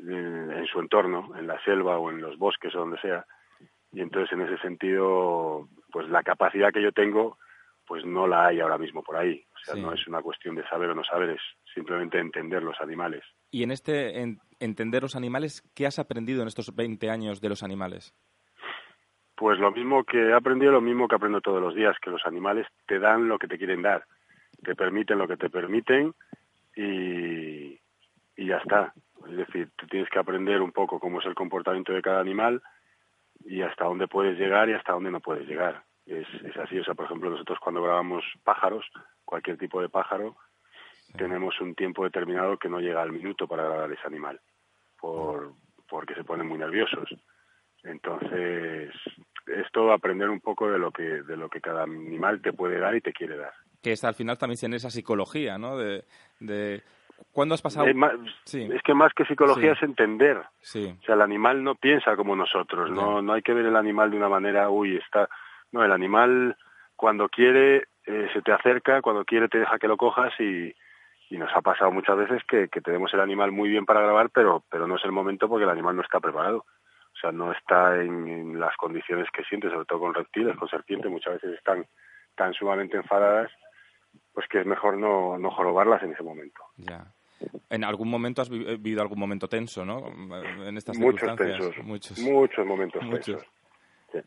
en, 0.02 0.52
en 0.52 0.66
su 0.68 0.80
entorno, 0.80 1.36
en 1.38 1.48
la 1.48 1.62
selva 1.64 1.98
o 1.98 2.10
en 2.10 2.22
los 2.22 2.38
bosques 2.38 2.74
o 2.76 2.80
donde 2.80 3.00
sea. 3.00 3.26
Y 3.94 4.02
entonces, 4.02 4.32
en 4.34 4.42
ese 4.42 4.58
sentido, 4.60 5.68
pues 5.92 6.08
la 6.10 6.24
capacidad 6.24 6.72
que 6.72 6.82
yo 6.82 6.92
tengo, 6.92 7.38
pues 7.86 8.06
no 8.06 8.26
la 8.26 8.48
hay 8.48 8.60
ahora 8.62 8.78
mismo 8.78 9.04
por 9.04 9.18
ahí. 9.18 9.44
O 9.54 9.60
sea, 9.66 9.76
Sí. 9.76 9.82
no 9.82 9.94
es 9.94 10.08
una 10.08 10.22
cuestión 10.22 10.56
de 10.56 10.66
saber 10.70 10.90
o 10.92 10.96
no 10.96 11.04
saber, 11.04 11.32
es 11.32 11.42
simplemente 11.74 12.18
entender 12.20 12.64
los 12.64 12.80
animales. 12.80 13.24
Y 13.52 13.64
en 13.64 13.72
este 13.72 14.22
en- 14.22 14.40
entender 14.60 15.02
los 15.04 15.16
animales, 15.16 15.62
¿qué 15.76 15.86
has 15.86 16.00
aprendido 16.00 16.42
en 16.42 16.48
estos 16.48 16.74
20 16.74 17.10
años 17.10 17.42
de 17.42 17.50
los 17.50 17.64
animales? 17.64 18.14
Pues 19.36 19.60
lo 19.60 19.72
mismo 19.72 20.04
que 20.06 20.18
he 20.30 20.34
aprendido, 20.34 20.72
lo 20.72 20.82
mismo 20.82 21.08
que 21.08 21.16
aprendo 21.16 21.42
todos 21.42 21.62
los 21.62 21.76
días, 21.76 21.98
que 22.02 22.12
los 22.12 22.26
animales 22.26 22.68
te 22.88 23.00
dan 23.00 23.28
lo 23.28 23.38
que 23.40 23.48
te 23.48 23.58
quieren 23.58 23.82
dar, 23.82 24.06
te 24.64 24.76
permiten 24.76 25.18
lo 25.18 25.28
que 25.28 25.36
te 25.38 25.50
permiten 25.50 26.14
y, 26.76 27.74
y 28.38 28.46
ya 28.48 28.58
está. 28.58 28.94
Es 29.30 29.38
decir, 29.38 29.70
tú 29.76 29.88
tienes 29.88 30.10
que 30.10 30.20
aprender 30.20 30.62
un 30.62 30.72
poco 30.72 31.00
cómo 31.00 31.20
es 31.20 31.26
el 31.26 31.36
comportamiento 31.36 31.94
de 31.94 32.02
cada 32.02 32.20
animal 32.20 32.62
y 33.44 33.62
hasta 33.62 33.86
dónde 33.86 34.08
puedes 34.08 34.38
llegar 34.38 34.70
y 34.70 34.74
hasta 34.74 34.94
dónde 34.94 35.12
no 35.12 35.20
puedes 35.20 35.48
llegar. 35.48 35.84
Es, 36.06 36.28
es 36.44 36.58
así, 36.58 36.80
o 36.80 36.84
sea, 36.84 36.94
por 36.94 37.06
ejemplo, 37.06 37.30
nosotros 37.30 37.60
cuando 37.60 37.84
grabamos 37.84 38.24
pájaros, 38.44 38.86
cualquier 39.24 39.58
tipo 39.58 39.82
de 39.82 39.90
pájaro, 39.90 40.36
tenemos 41.18 41.60
un 41.62 41.76
tiempo 41.76 42.04
determinado 42.04 42.58
que 42.58 42.70
no 42.70 42.80
llega 42.80 43.02
al 43.02 43.12
minuto 43.12 43.48
para 43.48 43.64
grabar 43.64 43.92
ese 43.92 44.06
animal, 44.08 44.40
por, 45.00 45.54
porque 45.90 46.16
se 46.16 46.24
ponen 46.24 46.48
muy 46.48 46.58
nerviosos. 46.58 47.10
Entonces, 47.84 48.94
es 49.48 49.72
todo 49.72 49.92
aprender 49.92 50.30
un 50.30 50.40
poco 50.40 50.70
de 50.70 50.78
lo 50.78 50.92
que 50.92 51.04
de 51.04 51.36
lo 51.36 51.50
que 51.50 51.62
cada 51.62 51.84
animal 51.84 52.42
te 52.42 52.54
puede 52.54 52.80
dar 52.80 52.96
y 52.96 53.02
te 53.02 53.14
quiere 53.14 53.38
dar. 53.38 53.54
Que 53.82 53.94
es 53.94 54.04
al 54.04 54.14
final 54.14 54.38
también 54.38 54.60
tiene 54.60 54.76
esa 54.76 54.92
psicología, 54.92 55.58
¿no? 55.58 55.78
De, 55.78 56.06
de 56.40 56.84
¿Cuándo 57.32 57.56
has 57.56 57.62
pasado? 57.62 57.88
Es, 57.88 57.96
más- 57.96 58.14
Sí. 58.46 58.70
es 58.74 58.82
que 58.84 58.94
más 58.94 59.14
que 59.14 59.26
psicología 59.26 59.74
Sí. 59.74 59.78
es 59.78 59.84
entender. 59.84 60.42
Sí, 60.62 60.96
O 61.02 61.04
sea, 61.06 61.16
el 61.16 61.22
animal 61.22 61.64
no 61.64 61.76
piensa 61.76 62.16
como 62.16 62.36
nosotros, 62.36 62.90
no, 62.92 63.22
no 63.22 63.34
hay 63.34 63.42
que 63.42 63.54
ver 63.54 63.66
el 63.66 63.76
animal 63.76 64.12
de 64.12 64.18
una 64.18 64.30
manera, 64.30 64.70
uy, 64.70 64.98
está... 64.98 65.30
No, 65.72 65.84
el 65.86 65.92
animal 65.92 66.58
cuando 66.96 67.30
quiere 67.30 67.86
eh, 68.06 68.30
se 68.34 68.42
te 68.42 68.52
acerca, 68.52 69.02
cuando 69.02 69.24
quiere 69.26 69.48
te 69.48 69.60
deja 69.60 69.80
que 69.80 69.88
lo 69.88 69.96
cojas 69.96 70.34
y, 70.40 70.74
y 71.30 71.38
nos 71.38 71.50
ha 71.56 71.62
pasado 71.62 71.92
muchas 71.92 72.18
veces 72.18 72.44
que, 72.48 72.68
que 72.68 72.82
tenemos 72.82 73.14
el 73.14 73.22
animal 73.22 73.52
muy 73.52 73.70
bien 73.70 73.86
para 73.86 74.02
grabar, 74.02 74.30
pero, 74.34 74.64
pero 74.70 74.86
no 74.88 74.96
es 74.98 75.06
el 75.06 75.12
momento 75.14 75.48
porque 75.48 75.64
el 75.64 75.70
animal 75.70 75.96
no 75.96 76.02
está 76.02 76.20
preparado. 76.20 76.58
O 77.14 77.18
sea, 77.22 77.32
no 77.32 77.52
está 77.52 77.96
en, 78.02 78.28
en 78.28 78.60
las 78.60 78.76
condiciones 78.78 79.30
que 79.32 79.44
siente, 79.44 79.70
sobre 79.70 79.86
todo 79.86 80.00
con 80.00 80.14
reptiles, 80.14 80.58
con 80.58 80.68
serpientes, 80.68 81.12
muchas 81.12 81.34
veces 81.36 81.58
están 81.58 81.86
tan 82.36 82.54
sumamente 82.54 82.98
enfadadas, 82.98 83.52
pues 84.34 84.48
que 84.48 84.60
es 84.62 84.66
mejor 84.66 84.98
no, 84.98 85.38
no 85.38 85.52
jorobarlas 85.52 86.04
en 86.04 86.14
ese 86.14 86.24
momento. 86.24 86.62
ya. 86.78 87.06
En 87.72 87.84
algún 87.84 88.08
momento 88.08 88.44
has 88.44 88.52
eh, 88.52 88.78
vivido 88.80 89.02
algún 89.02 89.18
momento 89.18 89.48
tenso, 89.48 89.84
¿no? 89.84 89.98
En 90.68 90.78
estas 90.78 90.96
Muchos 91.00 91.22
circunstancias. 91.22 91.60
tensos, 91.60 91.84
Muchos. 91.86 92.20
muchos 92.20 92.66
momentos 92.68 93.02
Muchos. 93.04 93.26
tensos. 93.26 93.48
Sí, 94.12 94.20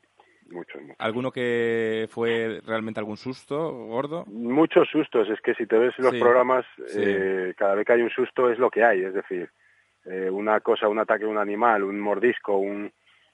muchos, 0.53 0.83
muchos. 0.83 0.97
¿Alguno 0.99 1.31
que 1.31 2.09
fue 2.11 2.61
realmente 2.67 2.99
algún 2.99 3.17
susto 3.17 3.71
gordo? 3.87 4.25
Muchos 4.27 4.89
sustos, 4.91 5.29
es 5.31 5.41
que 5.43 5.55
si 5.55 5.65
te 5.65 5.79
ves 5.79 5.95
los 5.99 6.11
Sí, 6.13 6.19
programas, 6.19 6.67
sí. 6.89 7.01
eh, 7.05 7.55
cada 7.57 7.77
vez 7.77 7.87
que 7.87 7.93
hay 7.93 8.03
un 8.03 8.11
susto 8.11 8.51
es 8.51 8.59
lo 8.59 8.69
que 8.69 8.83
hay, 8.83 9.05
es 9.05 9.15
decir, 9.15 9.49
eh, 10.07 10.29
una 10.29 10.59
cosa, 10.59 10.89
un 10.89 10.99
ataque 10.99 11.23
de 11.25 11.31
un 11.31 11.39
animal, 11.39 11.85
un 11.85 12.01
mordisco, 12.01 12.57
un, 12.57 12.91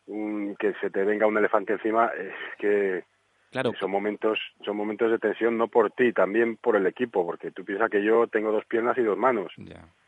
un 0.08 0.56
que 0.58 0.74
se 0.82 0.90
te 0.90 1.04
venga 1.04 1.26
un 1.26 1.38
elefante 1.38 1.72
encima, 1.72 2.08
es 2.08 2.34
que 2.58 3.04
Claro, 3.50 3.72
son 3.80 3.90
momentos, 3.90 4.38
son 4.64 4.76
momentos 4.76 5.10
de 5.10 5.18
tensión 5.18 5.58
no 5.58 5.66
por 5.66 5.90
ti, 5.90 6.12
también 6.12 6.56
por 6.56 6.76
el 6.76 6.86
equipo, 6.86 7.26
porque 7.26 7.50
tú 7.50 7.64
piensas 7.64 7.90
que 7.90 8.02
yo 8.02 8.28
tengo 8.28 8.52
dos 8.52 8.64
piernas 8.66 8.96
y 8.96 9.02
dos 9.02 9.18
manos 9.18 9.52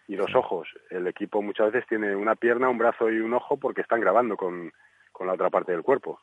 y 0.07 0.15
dos 0.15 0.35
ojos. 0.35 0.69
El 0.91 1.07
equipo 1.09 1.43
muchas 1.43 1.73
veces 1.73 1.89
tiene 1.89 2.15
una 2.15 2.37
pierna, 2.37 2.69
un 2.69 2.79
brazo 2.79 3.11
y 3.11 3.19
un 3.19 3.35
ojo 3.35 3.57
porque 3.57 3.81
están 3.81 4.01
grabando 4.01 4.37
con, 4.37 4.73
con 5.11 5.27
la 5.27 5.33
otra 5.33 5.51
parte 5.51 5.73
del 5.73 5.83
cuerpo. 5.83 6.21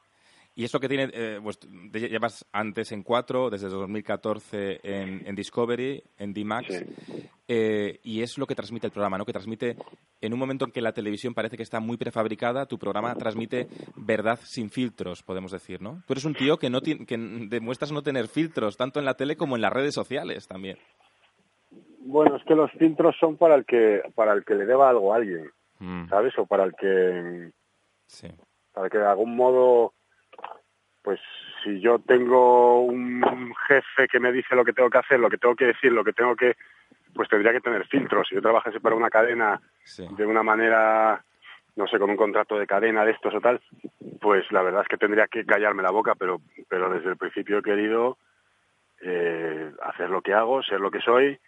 Y 0.60 0.66
eso 0.66 0.78
que 0.82 0.90
tiene, 0.90 1.10
eh, 1.14 1.40
pues, 1.42 1.58
llevas 1.94 2.46
antes 2.51 2.92
en 2.92 3.01
4, 3.01 3.50
desde 3.50 3.70
2014 3.70 4.82
en, 4.84 5.25
en 5.25 5.34
Discovery, 5.34 6.04
en 6.18 6.34
D-Max, 6.34 6.68
Sí. 6.68 7.30
eh, 7.48 8.00
y 8.04 8.22
es 8.22 8.38
lo 8.38 8.46
que 8.46 8.56
transmite 8.56 8.86
el 8.88 8.92
programa, 8.92 9.18
¿no? 9.18 9.24
Que 9.24 9.32
transmite, 9.32 9.78
en 10.20 10.34
un 10.34 10.38
momento 10.39 10.66
en 10.66 10.72
que 10.72 10.82
la 10.82 10.92
televisión 10.92 11.34
parece 11.34 11.56
que 11.56 11.63
está 11.63 11.80
muy 11.80 11.96
prefabricada, 11.96 12.66
tu 12.66 12.78
programa 12.78 13.16
transmite 13.16 13.68
verdad 13.96 14.38
sin 14.44 14.70
filtros, 14.70 15.24
podemos 15.24 15.54
decir, 15.54 15.82
¿no? 15.82 16.04
Tú 16.06 16.12
eres 16.12 16.25
un 16.25 16.34
tío 16.36 16.58
que, 16.58 16.70
no 16.70 16.82
que 16.82 16.98
demuestras 17.48 17.94
no 17.94 18.01
tener 18.01 18.28
filtros, 18.28 18.75
tanto 18.75 19.00
en 19.00 19.06
la 19.06 19.13
tele 19.13 19.38
como 19.38 19.56
en 19.56 19.62
las 19.62 19.72
redes 19.72 19.94
sociales 19.94 20.46
también. 20.46 20.78
Bueno, 22.01 22.36
es 22.36 22.44
que 22.44 22.56
los 22.56 22.70
filtros 22.74 23.16
son 23.18 23.38
para 23.38 23.56
el 23.56 23.63
que, 23.63 24.01
para 24.13 24.34
el 24.34 24.44
que 24.44 24.56
le 24.56 24.66
deba 24.66 24.89
algo 24.89 25.13
a 25.13 25.18
alguien, 25.18 25.50
Mm, 25.80 26.10
¿sabes? 26.10 26.34
O 26.38 26.46
para 26.46 26.66
el 26.66 26.74
que, 26.74 27.51
sí, 28.08 28.28
para 28.74 28.89
que 28.89 28.98
de 28.98 29.06
algún 29.06 29.38
modo, 29.38 29.94
pues 31.01 31.20
si 31.63 31.79
yo 31.79 32.00
tengo 32.00 32.82
un 32.82 33.53
jefe 33.68 34.08
que 34.08 34.20
me 34.20 34.32
dice 34.32 34.56
lo 34.56 34.65
que 34.65 34.74
tengo 34.74 34.89
que 34.89 34.98
hacer, 34.98 35.20
lo 35.20 35.29
que 35.29 35.38
tengo 35.38 35.56
que 35.56 35.68
decir, 35.68 35.91
lo 35.91 36.03
que 36.03 36.13
tengo 36.13 36.36
que, 36.36 36.56
pues 37.13 37.29
tendría 37.29 37.51
que 37.51 37.62
tener 37.62 37.86
filtros. 37.88 38.27
Si 38.27 38.36
yo 38.36 38.41
trabajase 38.41 38.79
para 38.79 38.96
una 38.96 39.10
cadena 39.10 39.60
sí. 39.84 40.08
de 40.12 40.25
una 40.25 40.44
manera, 40.44 41.24
no 41.75 41.88
sé, 41.88 42.00
con 42.00 42.10
un 42.10 42.18
contrato 42.18 42.58
de 42.58 42.68
cadena 42.68 43.06
de 43.06 43.12
estos 43.12 43.34
o 43.34 43.41
tal, 43.41 43.62
pues 44.22 44.50
la 44.51 44.62
verdad 44.62 44.82
es 44.84 44.88
que 44.88 44.98
tendría 44.98 45.27
que 45.27 45.46
callarme 45.46 45.84
la 45.84 45.91
boca, 45.91 46.15
pero, 46.15 46.41
pero 46.68 46.89
desde 46.89 47.10
el 47.10 47.18
principio 47.18 47.60
he 47.60 47.63
querido 47.63 48.18
eh, 49.01 49.72
hacer 49.82 50.10
lo 50.10 50.22
que 50.22 50.34
hago, 50.34 50.62
ser 50.63 50.79
lo 50.79 50.91
que 50.91 51.01
soy 51.01 51.39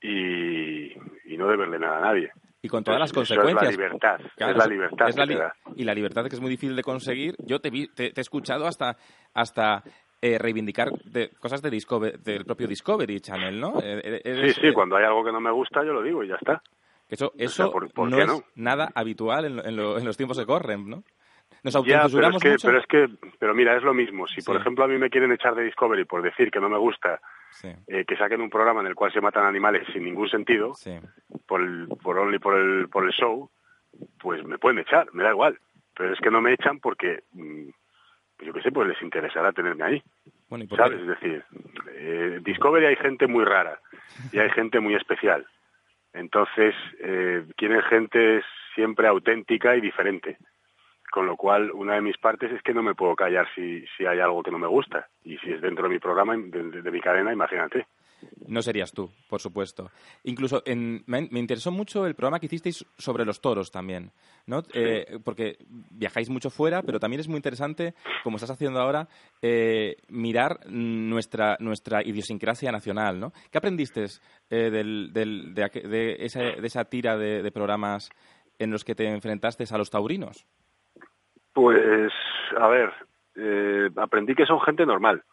y, 0.00 0.92
y 1.32 1.36
no 1.36 1.48
deberle 1.48 1.78
nada 1.78 1.98
a 1.98 2.00
nadie. 2.00 2.30
Y 2.62 2.68
con 2.68 2.82
todas 2.82 2.98
las 3.00 3.10
Eso 3.10 3.20
es 3.22 3.30
la 3.30 3.36
consecuencias. 3.36 3.72
libertad, 3.76 4.20
Claro, 4.36 4.52
es 4.52 4.58
la 4.58 4.66
libertad 4.66 5.08
es 5.08 5.16
la 5.16 5.22
que 5.24 5.28
te 5.28 5.34
li- 5.34 5.40
da. 5.40 5.54
Y 5.76 5.84
la 5.84 5.94
libertad 5.94 6.22
que 6.28 6.34
es 6.34 6.40
muy 6.40 6.50
difícil 6.50 6.74
de 6.74 6.82
conseguir. 6.82 7.36
Yo 7.38 7.60
te, 7.60 7.70
vi- 7.70 7.88
te, 7.88 8.10
te 8.10 8.20
he 8.20 8.22
escuchado 8.22 8.66
hasta, 8.66 8.96
hasta 9.34 9.82
eh, 10.20 10.38
reivindicar 10.38 10.90
de, 11.04 11.30
cosas 11.38 11.62
de 11.62 11.70
Discover- 11.70 12.18
del 12.18 12.44
propio 12.44 12.66
Discovery 12.66 13.20
Channel, 13.20 13.60
¿no? 13.60 13.78
Eh, 13.80 14.20
eh, 14.24 14.48
Sí, 14.48 14.60
sí, 14.60 14.66
eh, 14.68 14.72
cuando 14.72 14.96
hay 14.96 15.04
algo 15.04 15.24
que 15.24 15.32
no 15.32 15.40
me 15.40 15.52
gusta 15.52 15.84
yo 15.84 15.92
lo 15.92 16.02
digo 16.02 16.24
y 16.24 16.28
ya 16.28 16.36
está. 16.36 16.60
Eso, 17.08 17.32
sea, 17.36 17.44
eso 17.46 17.70
¿por- 17.70 17.92
por 17.92 18.10
no 18.10 18.18
es 18.18 18.42
nada 18.56 18.90
habitual 18.94 19.44
en, 19.44 19.58
en 19.64 19.76
lo- 19.76 19.98
en 19.98 20.04
los 20.04 20.16
tiempos 20.16 20.38
que 20.38 20.46
corren, 20.46 20.88
¿no? 20.88 21.04
Nos 21.66 21.84
Ya, 21.84 22.06
pero 22.12 22.28
es 22.28 22.42
que, 22.42 22.50
mucho. 22.50 22.68
pero 22.68 22.78
es 22.78 22.86
que, 22.86 23.08
pero 23.40 23.54
mira, 23.54 23.76
es 23.76 23.82
lo 23.82 23.92
mismo. 23.92 24.28
Si, 24.28 24.40
por 24.42 24.56
ejemplo, 24.56 24.84
a 24.84 24.88
mí 24.88 24.98
me 24.98 25.10
quieren 25.10 25.32
echar 25.32 25.54
de 25.56 25.64
Discovery 25.64 26.04
por 26.04 26.22
decir 26.22 26.50
que 26.50 26.60
no 26.60 26.68
me 26.68 26.78
gusta 26.78 27.20
Sí, 27.50 27.68
eh, 27.88 28.04
que 28.06 28.16
saquen 28.16 28.40
un 28.40 28.50
programa 28.50 28.82
en 28.82 28.86
el 28.86 28.94
cual 28.94 29.12
se 29.12 29.20
matan 29.20 29.44
animales 29.46 29.86
sin 29.92 30.04
ningún 30.04 30.28
sentido, 30.28 30.74
sí. 30.74 30.98
por 31.46 31.60
el, 31.60 31.88
por 32.02 32.18
only 32.18 32.38
por 32.38 32.56
el, 32.56 32.88
por 32.88 33.04
el 33.04 33.12
show, 33.12 33.50
pues 34.20 34.44
me 34.44 34.58
pueden 34.58 34.78
echar, 34.78 35.12
me 35.12 35.24
da 35.24 35.30
igual. 35.30 35.58
pero 35.96 36.12
es 36.12 36.20
que 36.20 36.30
no 36.30 36.40
me 36.40 36.52
echan 36.52 36.78
porque, 36.78 37.24
mm, 37.32 37.68
yo 38.44 38.52
qué 38.52 38.62
sé, 38.62 38.70
pues 38.70 38.88
les 38.88 39.00
interesará 39.02 39.52
tenerme 39.52 39.84
ahí. 39.84 40.02
¿Sabes? 40.76 41.00
Es 41.00 41.06
decir, 41.08 41.44
eh, 41.94 42.40
Discovery 42.42 42.86
hay 42.86 42.96
gente 42.96 43.26
muy 43.26 43.44
rara 43.44 43.80
y 44.32 44.38
hay 44.38 44.50
gente 44.50 44.78
muy 44.78 44.94
especial. 44.94 45.46
Entonces, 46.12 46.74
eh, 47.00 47.44
quieren 47.56 47.82
gente 47.82 48.42
siempre 48.74 49.08
auténtica 49.08 49.74
y 49.76 49.80
diferente. 49.80 50.36
Con 51.16 51.24
lo 51.24 51.34
cual, 51.38 51.70
una 51.72 51.94
de 51.94 52.02
mis 52.02 52.18
partes 52.18 52.52
es 52.52 52.60
que 52.60 52.74
no 52.74 52.82
me 52.82 52.94
puedo 52.94 53.16
callar 53.16 53.48
si, 53.54 53.82
si 53.96 54.04
hay 54.04 54.20
algo 54.20 54.42
que 54.42 54.50
no 54.50 54.58
me 54.58 54.66
gusta. 54.66 55.08
Y 55.24 55.38
si 55.38 55.50
es 55.50 55.62
dentro 55.62 55.84
de 55.84 55.94
mi 55.94 55.98
programa, 55.98 56.36
de 56.36 56.90
mi 56.90 57.00
cadena, 57.00 57.32
imagínate 57.32 57.86
no 58.46 58.62
serías 58.62 58.92
tú, 58.92 59.10
por 59.28 59.40
supuesto. 59.40 59.90
Incluso 60.24 60.62
me, 61.06 61.28
interesó 61.32 61.70
mucho 61.70 62.06
el 62.06 62.14
programa 62.14 62.38
que 62.38 62.46
hicisteis 62.46 62.84
sobre 62.98 63.24
los 63.24 63.40
toros 63.40 63.70
también, 63.70 64.12
¿no? 64.46 64.62
Eh, 64.72 65.18
porque 65.24 65.56
viajáis 65.68 66.30
mucho 66.30 66.50
fuera, 66.50 66.82
pero 66.82 67.00
también 67.00 67.20
es 67.20 67.28
muy 67.28 67.36
interesante, 67.36 67.94
como 68.22 68.36
estás 68.36 68.50
haciendo 68.50 68.80
ahora, 68.80 69.08
eh, 69.42 69.96
mirar 70.08 70.60
nuestra, 70.68 71.56
nuestra 71.60 72.02
idiosincrasia 72.02 72.70
nacional, 72.70 73.18
¿no? 73.18 73.32
¿Qué 73.50 73.58
aprendiste 73.58 74.04
eh, 74.50 74.70
de, 74.70 76.16
esa, 76.20 76.84
tira 76.84 77.16
de, 77.16 77.50
programas 77.50 78.10
en 78.58 78.70
los 78.70 78.84
que 78.84 78.94
te 78.94 79.06
enfrentaste 79.08 79.64
a 79.70 79.78
los 79.78 79.90
taurinos? 79.90 80.46
Pues, 81.56 82.12
a 82.56 82.68
ver, 82.68 82.92
aprendí 83.96 84.34
que 84.34 84.44
son 84.44 84.60
gente 84.60 84.84
normal 84.84 85.24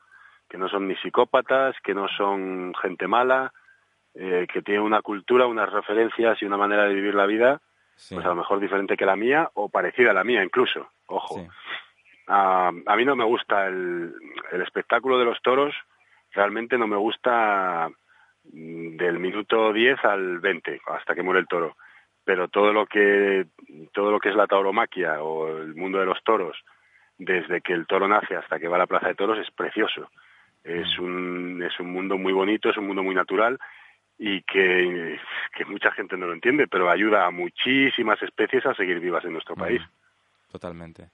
que 0.53 0.59
no 0.59 0.69
son 0.69 0.87
ni 0.87 0.95
psicópatas, 0.97 1.75
que 1.83 1.95
no 1.95 2.07
son 2.09 2.75
gente 2.79 3.07
mala, 3.07 3.51
eh, 4.13 4.45
que 4.53 4.61
tienen 4.61 4.83
una 4.83 5.01
cultura, 5.01 5.47
unas 5.47 5.67
referencias 5.73 6.39
y 6.39 6.45
una 6.45 6.57
manera 6.57 6.85
de 6.85 6.93
vivir 6.93 7.15
la 7.15 7.25
vida, 7.25 7.59
pues 8.09 8.23
a 8.23 8.27
lo 8.29 8.35
mejor 8.35 8.59
diferente 8.59 8.95
que 8.95 9.07
la 9.07 9.15
mía 9.15 9.49
o 9.55 9.69
parecida 9.69 10.11
a 10.11 10.13
la 10.13 10.23
mía 10.23 10.43
incluso, 10.43 10.89
ojo. 11.07 11.47
a 12.27 12.95
mí 12.95 13.03
no 13.03 13.15
me 13.15 13.23
gusta 13.23 13.65
el, 13.65 14.13
el 14.51 14.61
espectáculo 14.61 15.17
de 15.17 15.25
los 15.25 15.41
toros, 15.41 15.73
realmente 16.31 16.77
no 16.77 16.85
me 16.85 16.97
gusta 16.97 17.89
mm, 18.51 18.95
del 18.95 19.17
minuto 19.17 19.73
10 19.73 20.05
al 20.05 20.39
20, 20.39 20.81
hasta 20.85 21.15
que 21.15 21.23
muere 21.23 21.39
el 21.39 21.47
toro. 21.47 21.77
Pero 22.25 22.47
todo 22.47 22.71
lo 22.71 22.85
que 22.85 23.47
todo 23.93 24.11
lo 24.11 24.19
que 24.19 24.29
es 24.29 24.35
la 24.35 24.47
tauromaquia 24.47 25.21
o 25.21 25.57
el 25.57 25.75
mundo 25.75 25.99
de 25.99 26.05
los 26.05 26.23
toros, 26.23 26.57
desde 27.17 27.61
que 27.61 27.73
el 27.73 27.85
toro 27.85 28.07
nace 28.07 28.35
hasta 28.35 28.59
que 28.59 28.67
va 28.67 28.77
a 28.77 28.79
la 28.79 28.87
plaza 28.87 29.07
de 29.07 29.15
toros, 29.15 29.37
es 29.39 29.51
precioso. 29.51 30.09
Es 30.63 30.87
mm. 30.97 31.03
un, 31.03 31.63
es 31.63 31.79
un 31.79 31.91
mundo 31.91 32.17
muy 32.17 32.33
bonito, 32.33 32.69
es 32.69 32.77
un 32.77 32.87
mundo 32.87 33.03
muy 33.03 33.15
natural 33.15 33.59
y 34.17 34.41
que, 34.43 35.19
mucha 35.67 35.91
gente 35.91 36.17
no 36.17 36.27
lo 36.27 36.33
entiende, 36.33 36.67
pero 36.67 36.89
ayuda 36.89 37.25
a 37.25 37.31
muchísimas 37.31 38.21
especies 38.21 38.65
a 38.65 38.73
seguir 38.75 38.99
vivas 38.99 39.25
en 39.25 39.33
nuestro 39.33 39.55
país. 39.55 39.81
Totalmente. 40.51 41.09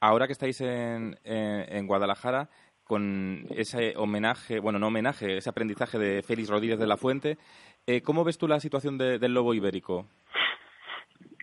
Ahora 0.00 0.26
que 0.26 0.32
estáis 0.32 0.60
en, 0.60 1.16
en, 1.24 1.86
Guadalajara, 1.86 2.48
con 2.90 3.44
ese 3.50 3.94
homenaje, 3.96 4.58
bueno, 4.58 4.80
no 4.80 4.88
homenaje, 4.88 5.36
ese 5.36 5.48
aprendizaje 5.48 5.96
de 5.96 6.24
Félix 6.24 6.48
Rodríguez 6.50 6.76
de 6.76 6.88
la 6.88 6.96
Fuente, 6.96 7.38
eh, 7.86 8.02
¿cómo 8.02 8.24
ves 8.24 8.36
tú 8.36 8.48
la 8.48 8.58
situación 8.58 8.98
del 8.98 9.32
lobo 9.32 9.54
ibérico? 9.54 10.06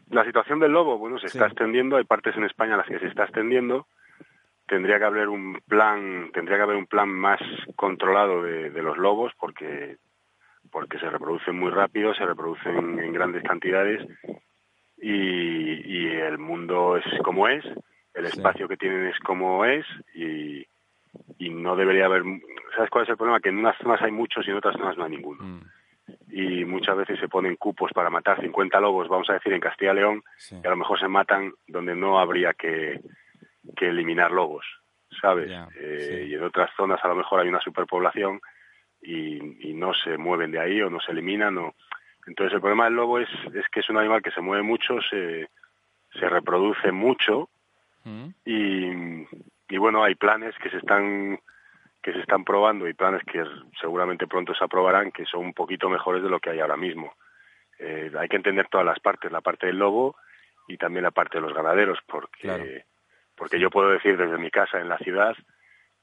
La 0.09 0.25
situación 0.25 0.59
del 0.59 0.73
lobo, 0.73 0.97
bueno, 0.97 1.17
se 1.19 1.27
está 1.27 1.45
extendiendo, 1.45 1.95
hay 1.95 2.03
partes 2.03 2.35
en 2.35 2.43
España 2.43 2.73
en 2.73 2.79
las 2.79 2.87
que 2.87 2.99
se 2.99 3.07
está 3.07 3.23
extendiendo, 3.23 3.87
tendría 4.67 4.99
que 4.99 5.05
haber 5.05 5.29
un 5.29 5.61
plan 5.65 6.31
tendría 6.33 6.57
que 6.57 6.63
haber 6.63 6.75
un 6.75 6.85
plan 6.85 7.07
más 7.07 7.39
controlado 7.77 8.43
de, 8.43 8.69
los 8.81 8.97
lobos 8.97 9.31
porque 9.39 9.95
porque 10.69 10.99
se 10.99 11.09
reproducen 11.09 11.57
muy 11.57 11.71
rápido 11.71 12.13
se 12.13 12.25
reproducen 12.25 12.99
en 12.99 13.13
grandes 13.13 13.43
cantidades 13.43 14.05
y, 14.97 15.97
y 15.97 16.07
el 16.07 16.39
mundo 16.39 16.97
es 16.97 17.05
como 17.23 17.47
es 17.47 17.63
el 18.13 18.25
espacio 18.25 18.67
que 18.67 18.75
tienen 18.75 19.05
es 19.05 19.17
como 19.19 19.63
es 19.63 19.85
y, 20.13 20.67
y 21.37 21.49
no 21.49 21.75
debería 21.75 22.05
haber 22.05 22.23
sabes 22.75 22.89
cuál 22.89 23.03
es 23.03 23.09
el 23.09 23.17
problema 23.17 23.39
que 23.39 23.49
en 23.49 23.57
unas 23.57 23.77
zonas 23.77 24.01
hay 24.01 24.11
muchos 24.11 24.47
y 24.47 24.51
en 24.51 24.57
otras 24.57 24.75
zonas 24.75 24.97
no 24.97 25.05
hay 25.05 25.11
ninguno 25.11 25.43
mm. 25.43 25.61
y 26.31 26.65
muchas 26.65 26.97
veces 26.97 27.19
se 27.19 27.27
ponen 27.27 27.55
cupos 27.55 27.91
para 27.93 28.09
matar 28.09 28.41
50 28.41 28.79
lobos 28.79 29.07
vamos 29.07 29.29
a 29.29 29.33
decir 29.33 29.53
en 29.53 29.59
Castilla 29.59 29.93
y 29.93 29.95
León 29.95 30.23
y 30.51 30.65
a 30.65 30.69
lo 30.69 30.77
mejor 30.77 30.99
se 30.99 31.07
matan 31.07 31.53
donde 31.67 31.95
no 31.95 32.19
habría 32.19 32.53
que 32.53 33.01
que 33.75 33.89
eliminar 33.89 34.31
lobos, 34.31 34.65
¿sabes? 35.21 35.51
Eh, 35.79 36.27
y 36.29 36.35
en 36.35 36.43
otras 36.43 36.69
zonas 36.75 36.99
a 37.03 37.07
lo 37.07 37.15
mejor 37.15 37.41
hay 37.41 37.49
una 37.49 37.61
superpoblación 37.61 38.39
y, 39.01 39.73
no 39.73 39.93
se 39.93 40.17
mueven 40.17 40.49
de 40.49 40.59
ahí 40.59 40.81
o 40.81 40.89
no 40.89 40.99
se 40.99 41.11
eliminan. 41.11 41.55
O... 41.59 41.75
Entonces 42.25 42.55
el 42.55 42.61
problema 42.61 42.85
del 42.85 42.95
lobo 42.95 43.19
es, 43.19 43.29
es 43.53 43.67
que 43.69 43.81
es 43.81 43.89
un 43.89 43.97
animal 43.97 44.23
que 44.23 44.31
se 44.31 44.41
mueve 44.41 44.63
mucho, 44.63 44.99
se, 45.07 45.49
se 46.19 46.27
reproduce 46.27 46.91
mucho 46.91 47.47
mm. 48.03 48.27
y, 48.43 49.27
y 49.69 49.77
bueno, 49.77 50.03
hay 50.03 50.15
planes 50.15 50.55
que 50.61 50.69
se 50.69 50.77
están 50.77 51.39
que 52.01 52.13
se 52.13 52.19
están 52.19 52.45
probando 52.45 52.87
y 52.87 52.93
planes 52.93 53.21
que 53.23 53.43
seguramente 53.81 54.27
pronto 54.27 54.53
se 54.53 54.63
aprobarán 54.63 55.11
que 55.11 55.25
son 55.25 55.41
un 55.41 55.53
poquito 55.53 55.89
mejores 55.89 56.23
de 56.23 56.29
lo 56.29 56.39
que 56.39 56.51
hay 56.51 56.59
ahora 56.59 56.77
mismo. 56.77 57.13
Eh, 57.79 58.11
hay 58.17 58.29
que 58.29 58.37
entender 58.37 58.67
todas 58.69 58.85
las 58.85 58.99
partes, 58.99 59.31
la 59.31 59.41
parte 59.41 59.67
del 59.67 59.77
lobo 59.77 60.15
y 60.67 60.77
también 60.77 61.03
la 61.03 61.11
parte 61.11 61.37
de 61.37 61.41
los 61.41 61.53
ganaderos, 61.53 61.99
porque 62.07 62.85
porque 63.35 63.59
yo 63.59 63.69
puedo 63.69 63.89
decir 63.89 64.17
desde 64.17 64.37
mi 64.37 64.49
casa 64.49 64.79
en 64.79 64.89
la 64.89 64.97
ciudad, 64.97 65.35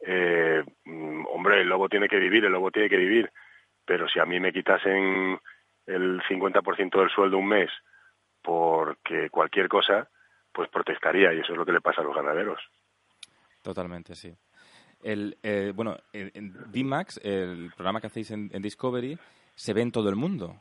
eh, 0.06 0.62
mm, 0.84 1.26
hombre, 1.26 1.60
el 1.60 1.68
lobo 1.68 1.88
tiene 1.88 2.08
que 2.08 2.18
vivir, 2.18 2.44
el 2.44 2.52
lobo 2.52 2.70
tiene 2.70 2.88
que 2.88 2.96
vivir, 2.96 3.30
pero 3.84 4.08
si 4.08 4.20
a 4.20 4.26
mí 4.26 4.38
me 4.40 4.52
quitasen 4.52 5.38
el 5.86 6.22
50% 6.22 7.00
del 7.00 7.10
sueldo 7.10 7.38
un 7.38 7.48
mes 7.48 7.70
porque 8.42 9.30
cualquier 9.30 9.68
cosa, 9.68 10.08
pues 10.52 10.68
protestaría 10.68 11.32
y 11.32 11.40
eso 11.40 11.52
es 11.52 11.58
lo 11.58 11.64
que 11.64 11.72
le 11.72 11.80
pasa 11.80 12.02
a 12.02 12.04
los 12.04 12.14
ganaderos. 12.14 12.60
Totalmente, 13.64 14.14
sí. 14.14 14.30
El, 15.02 15.38
eh, 15.42 15.72
bueno, 15.74 15.96
en 16.12 16.52
D-Max, 16.70 17.18
el 17.24 17.72
programa 17.74 17.98
que 17.98 18.08
hacéis 18.08 18.30
en, 18.30 18.50
Discovery, 18.60 19.18
se 19.54 19.72
ve 19.72 19.80
en 19.80 19.90
todo 19.90 20.10
el 20.10 20.16
mundo. 20.16 20.58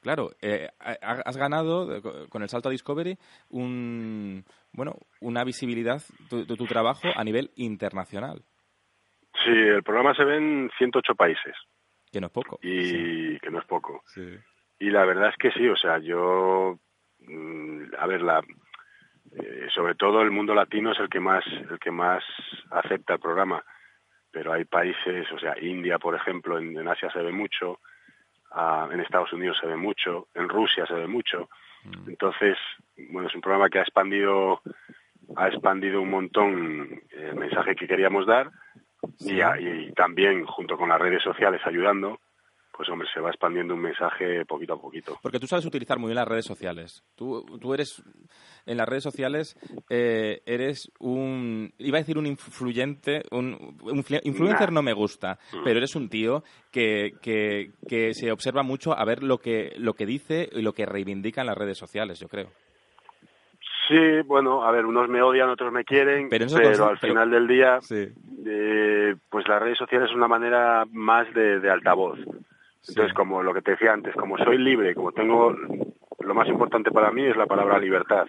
Claro, 0.00 0.30
eh, 0.40 0.68
has 0.78 1.36
ganado 1.36 2.00
con 2.28 2.42
el 2.42 2.48
salto 2.48 2.68
a 2.68 2.72
Discovery 2.72 3.18
un, 3.48 4.44
bueno, 4.72 4.94
una 5.20 5.42
visibilidad 5.42 6.00
de 6.30 6.56
tu, 6.56 6.66
trabajo 6.66 7.08
a 7.16 7.24
nivel 7.24 7.50
internacional. 7.56 8.44
Sí, 9.44 9.50
el 9.50 9.82
programa 9.82 10.14
se 10.14 10.24
ve 10.24 10.36
en 10.36 10.70
108 10.78 11.14
países. 11.16 11.56
Que 12.12 12.20
no 12.20 12.28
es 12.28 12.32
poco. 12.32 12.60
Y 12.62 13.40
que 13.40 13.50
no 13.50 13.58
es 13.58 13.66
poco. 13.66 14.04
Sí. 14.06 14.36
Y 14.78 14.90
la 14.90 15.04
verdad 15.04 15.30
es 15.30 15.36
que 15.38 15.50
sí, 15.50 15.66
o 15.66 15.76
sea, 15.76 15.98
yo, 15.98 16.78
mm, 17.20 17.94
a 17.98 18.06
ver, 18.06 18.22
la, 18.22 18.42
eh, 19.36 19.66
sobre 19.74 19.94
todo 19.94 20.22
el 20.22 20.30
mundo 20.30 20.54
latino 20.54 20.92
es 20.92 20.98
el 21.00 21.08
que 21.08 21.20
más, 21.20 21.44
el 21.46 21.78
que 21.78 21.90
más 21.90 22.22
acepta 22.70 23.14
el 23.14 23.20
programa. 23.20 23.64
Pero 24.30 24.52
hay 24.52 24.64
países, 24.64 25.30
o 25.32 25.38
sea, 25.38 25.54
India, 25.60 25.98
por 25.98 26.14
ejemplo, 26.14 26.58
en, 26.58 26.86
Asia 26.88 27.10
se 27.10 27.20
ve 27.20 27.32
mucho, 27.32 27.80
ah, 28.52 28.88
en 28.92 29.00
Estados 29.00 29.32
Unidos 29.32 29.58
se 29.60 29.66
ve 29.66 29.76
mucho, 29.76 30.28
en 30.34 30.48
Rusia 30.48 30.86
se 30.86 30.94
ve 30.94 31.06
mucho. 31.06 31.48
Mm. 31.84 32.10
Entonces, 32.10 32.56
bueno, 33.10 33.28
es 33.28 33.34
un 33.34 33.40
programa 33.40 33.68
que 33.68 33.78
ha 33.78 33.82
expandido, 33.82 34.60
ha 35.36 35.48
expandido 35.48 36.00
un 36.00 36.10
montón 36.10 37.02
el 37.10 37.34
mensaje 37.36 37.74
que 37.76 37.86
queríamos 37.86 38.26
dar 38.26 38.50
y, 39.20 39.40
y, 39.40 39.92
también 39.92 40.44
junto 40.46 40.76
con 40.76 40.88
las 40.88 41.00
redes 41.00 41.22
sociales 41.22 41.60
ayudando, 41.64 42.20
pues 42.76 42.88
hombre, 42.88 43.08
se 43.12 43.20
va 43.20 43.30
expandiendo 43.30 43.74
un 43.74 43.80
mensaje 43.80 44.44
poquito 44.44 44.74
a 44.74 44.80
poquito. 44.80 45.16
Porque 45.22 45.38
tú 45.38 45.46
sabes 45.46 45.64
utilizar 45.64 45.98
muy 45.98 46.08
bien 46.08 46.16
las 46.16 46.28
redes 46.28 46.44
sociales. 46.44 47.04
Tú, 47.14 47.44
tú 47.60 47.72
eres, 47.72 48.02
en 48.66 48.76
las 48.76 48.88
redes 48.88 49.04
sociales, 49.04 49.56
eh, 49.88 50.42
eres 50.44 50.90
un, 50.98 51.72
iba 51.78 51.98
a 51.98 52.00
decir 52.00 52.18
un 52.18 52.26
influyente, 52.26 53.22
un, 53.30 53.76
influencer 54.24 54.72
no 54.72 54.82
me 54.82 54.92
gusta, 54.92 55.38
mm. 55.52 55.64
pero 55.64 55.78
eres 55.78 55.94
un 55.94 56.08
tío 56.08 56.42
que, 56.72 57.12
que, 57.22 57.70
que 57.88 58.12
se 58.12 58.32
observa 58.32 58.62
mucho 58.62 58.98
a 58.98 59.04
ver 59.04 59.22
lo 59.22 59.38
que, 59.38 59.74
lo 59.78 59.94
que 59.94 60.06
dice 60.06 60.48
y 60.52 60.62
lo 60.62 60.72
que 60.72 60.86
reivindica 60.86 61.42
en 61.42 61.46
las 61.46 61.58
redes 61.58 61.78
sociales, 61.78 62.18
yo 62.18 62.28
creo. 62.28 62.48
Sí, 63.86 64.22
bueno, 64.24 64.64
a 64.64 64.72
ver, 64.72 64.86
unos 64.86 65.08
me 65.10 65.20
odian, 65.20 65.50
otros 65.50 65.70
me 65.70 65.84
quieren, 65.84 66.30
pero, 66.30 66.46
al 66.88 66.98
final 66.98 67.30
del 67.30 67.46
día, 67.46 67.78
eh, 67.90 69.14
pues 69.28 69.46
las 69.46 69.62
redes 69.62 69.76
sociales 69.76 70.08
es 70.08 70.16
una 70.16 70.26
manera 70.26 70.84
más 70.90 71.32
de 71.34 71.70
altavoz. 71.70 72.18
Entonces, 72.88 73.14
como 73.14 73.42
lo 73.42 73.54
que 73.54 73.62
te 73.62 73.72
decía 73.72 73.92
antes, 73.92 74.14
como 74.14 74.36
soy 74.38 74.58
libre, 74.58 74.94
como 74.94 75.12
tengo, 75.12 75.52
lo 75.52 76.34
más 76.34 76.48
importante 76.48 76.90
para 76.90 77.10
mí 77.10 77.24
es 77.24 77.36
la 77.36 77.46
palabra 77.46 77.78
libertad. 77.78 78.26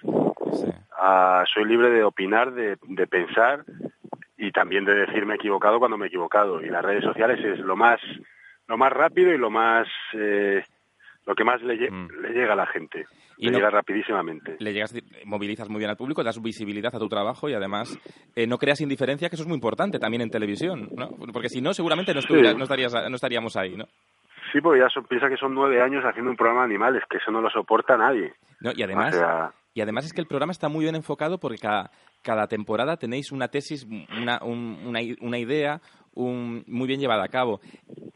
Ah, 0.97 1.43
soy 1.53 1.65
libre 1.65 1.89
de 1.89 2.03
opinar, 2.03 2.53
de, 2.53 2.77
de 2.81 3.07
pensar 3.07 3.65
y 4.37 4.51
también 4.51 4.85
de 4.85 4.95
decirme 4.95 5.35
equivocado 5.35 5.79
cuando 5.79 5.97
me 5.97 6.05
he 6.05 6.07
equivocado. 6.07 6.61
Y 6.61 6.69
las 6.69 6.83
redes 6.83 7.03
sociales 7.03 7.43
es 7.43 7.59
lo 7.59 7.75
más, 7.75 7.99
lo 8.67 8.77
más 8.77 8.91
rápido 8.91 9.33
y 9.33 9.37
lo 9.37 9.49
más, 9.49 9.87
eh, 10.13 10.63
lo 11.25 11.35
que 11.35 11.43
más 11.43 11.61
le, 11.61 11.89
mm. 11.89 12.07
le, 12.21 12.29
llega 12.29 12.53
a 12.53 12.57
la 12.57 12.67
gente. 12.67 13.05
Y 13.37 13.49
le 13.49 13.57
llega 13.57 13.69
rapidísimamente. 13.69 14.55
Le 14.59 14.71
llegas, 14.71 14.95
movilizas 15.25 15.69
muy 15.69 15.79
bien 15.79 15.89
al 15.89 15.97
público, 15.97 16.23
das 16.23 16.41
visibilidad 16.41 16.95
a 16.95 16.99
tu 16.99 17.09
trabajo 17.09 17.49
y 17.49 17.53
además 17.53 17.97
eh, 18.35 18.47
no 18.47 18.57
creas 18.57 18.79
indiferencia, 18.79 19.29
que 19.29 19.35
eso 19.35 19.43
es 19.43 19.49
muy 19.49 19.55
importante 19.55 19.99
también 19.99 20.21
en 20.21 20.29
televisión, 20.29 20.89
¿no? 20.95 21.09
Porque 21.33 21.49
si 21.49 21.59
no, 21.59 21.73
seguramente 21.73 22.13
no, 22.13 22.21
no, 22.53 22.63
estarías, 22.63 22.93
no 23.09 23.15
estaríamos 23.15 23.57
ahí, 23.57 23.75
¿no? 23.75 23.85
Sí, 24.55 24.61
porque 24.61 24.79
ya 24.79 25.01
piensa 25.01 25.27
que 25.27 25.35
son 25.35 25.53
nueve 25.53 25.81
años 25.81 26.01
haciendo 26.05 26.31
un 26.31 26.37
programa 26.37 26.61
de 26.61 26.67
animales, 26.67 27.03
que 27.09 27.17
eso 27.17 27.29
no 27.29 27.41
lo 27.41 27.49
soporta 27.49 27.97
nadie. 27.97 28.31
No, 28.61 28.71
y 28.73 28.83
además, 28.83 29.13
Y 29.73 29.81
además 29.81 30.05
es 30.05 30.13
que 30.13 30.21
el 30.21 30.27
programa 30.27 30.53
está 30.53 30.69
muy 30.69 30.85
bien 30.85 30.95
enfocado 30.95 31.37
porque 31.39 31.57
cada, 31.57 31.91
cada 32.23 32.47
temporada 32.47 32.95
tenéis 32.95 33.33
una 33.33 33.49
tesis, 33.49 33.85
una, 34.17 34.39
una, 34.43 35.01
una 35.19 35.37
idea 35.37 35.81
un, 36.13 36.63
muy 36.67 36.87
bien 36.87 37.01
llevada 37.01 37.25
a 37.25 37.27
cabo. 37.27 37.59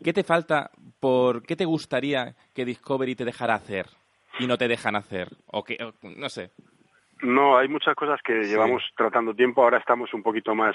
¿Qué 0.01 0.13
te 0.13 0.24
falta? 0.24 0.72
¿Por 1.01 1.43
qué 1.43 1.58
te 1.58 1.65
gustaría 1.65 2.36
que 2.55 2.63
Discovery 2.63 3.15
te 3.15 3.25
dejara 3.25 3.55
hacer 3.55 3.88
y 4.39 4.48
no 4.48 4.55
te 4.55 4.69
dejan 4.69 4.96
hacer? 4.96 5.27
O 5.48 5.65
que, 5.65 5.77
no 6.15 6.29
sé. 6.29 6.51
No, 7.22 7.58
hay 7.58 7.67
muchas 7.67 7.96
cosas 7.96 8.22
que 8.24 8.43
llevamos 8.43 8.81
tratando 8.96 9.34
tiempo. 9.34 9.62
Ahora 9.62 9.79
estamos 9.79 10.13
un 10.13 10.24
poquito 10.24 10.55
más 10.55 10.74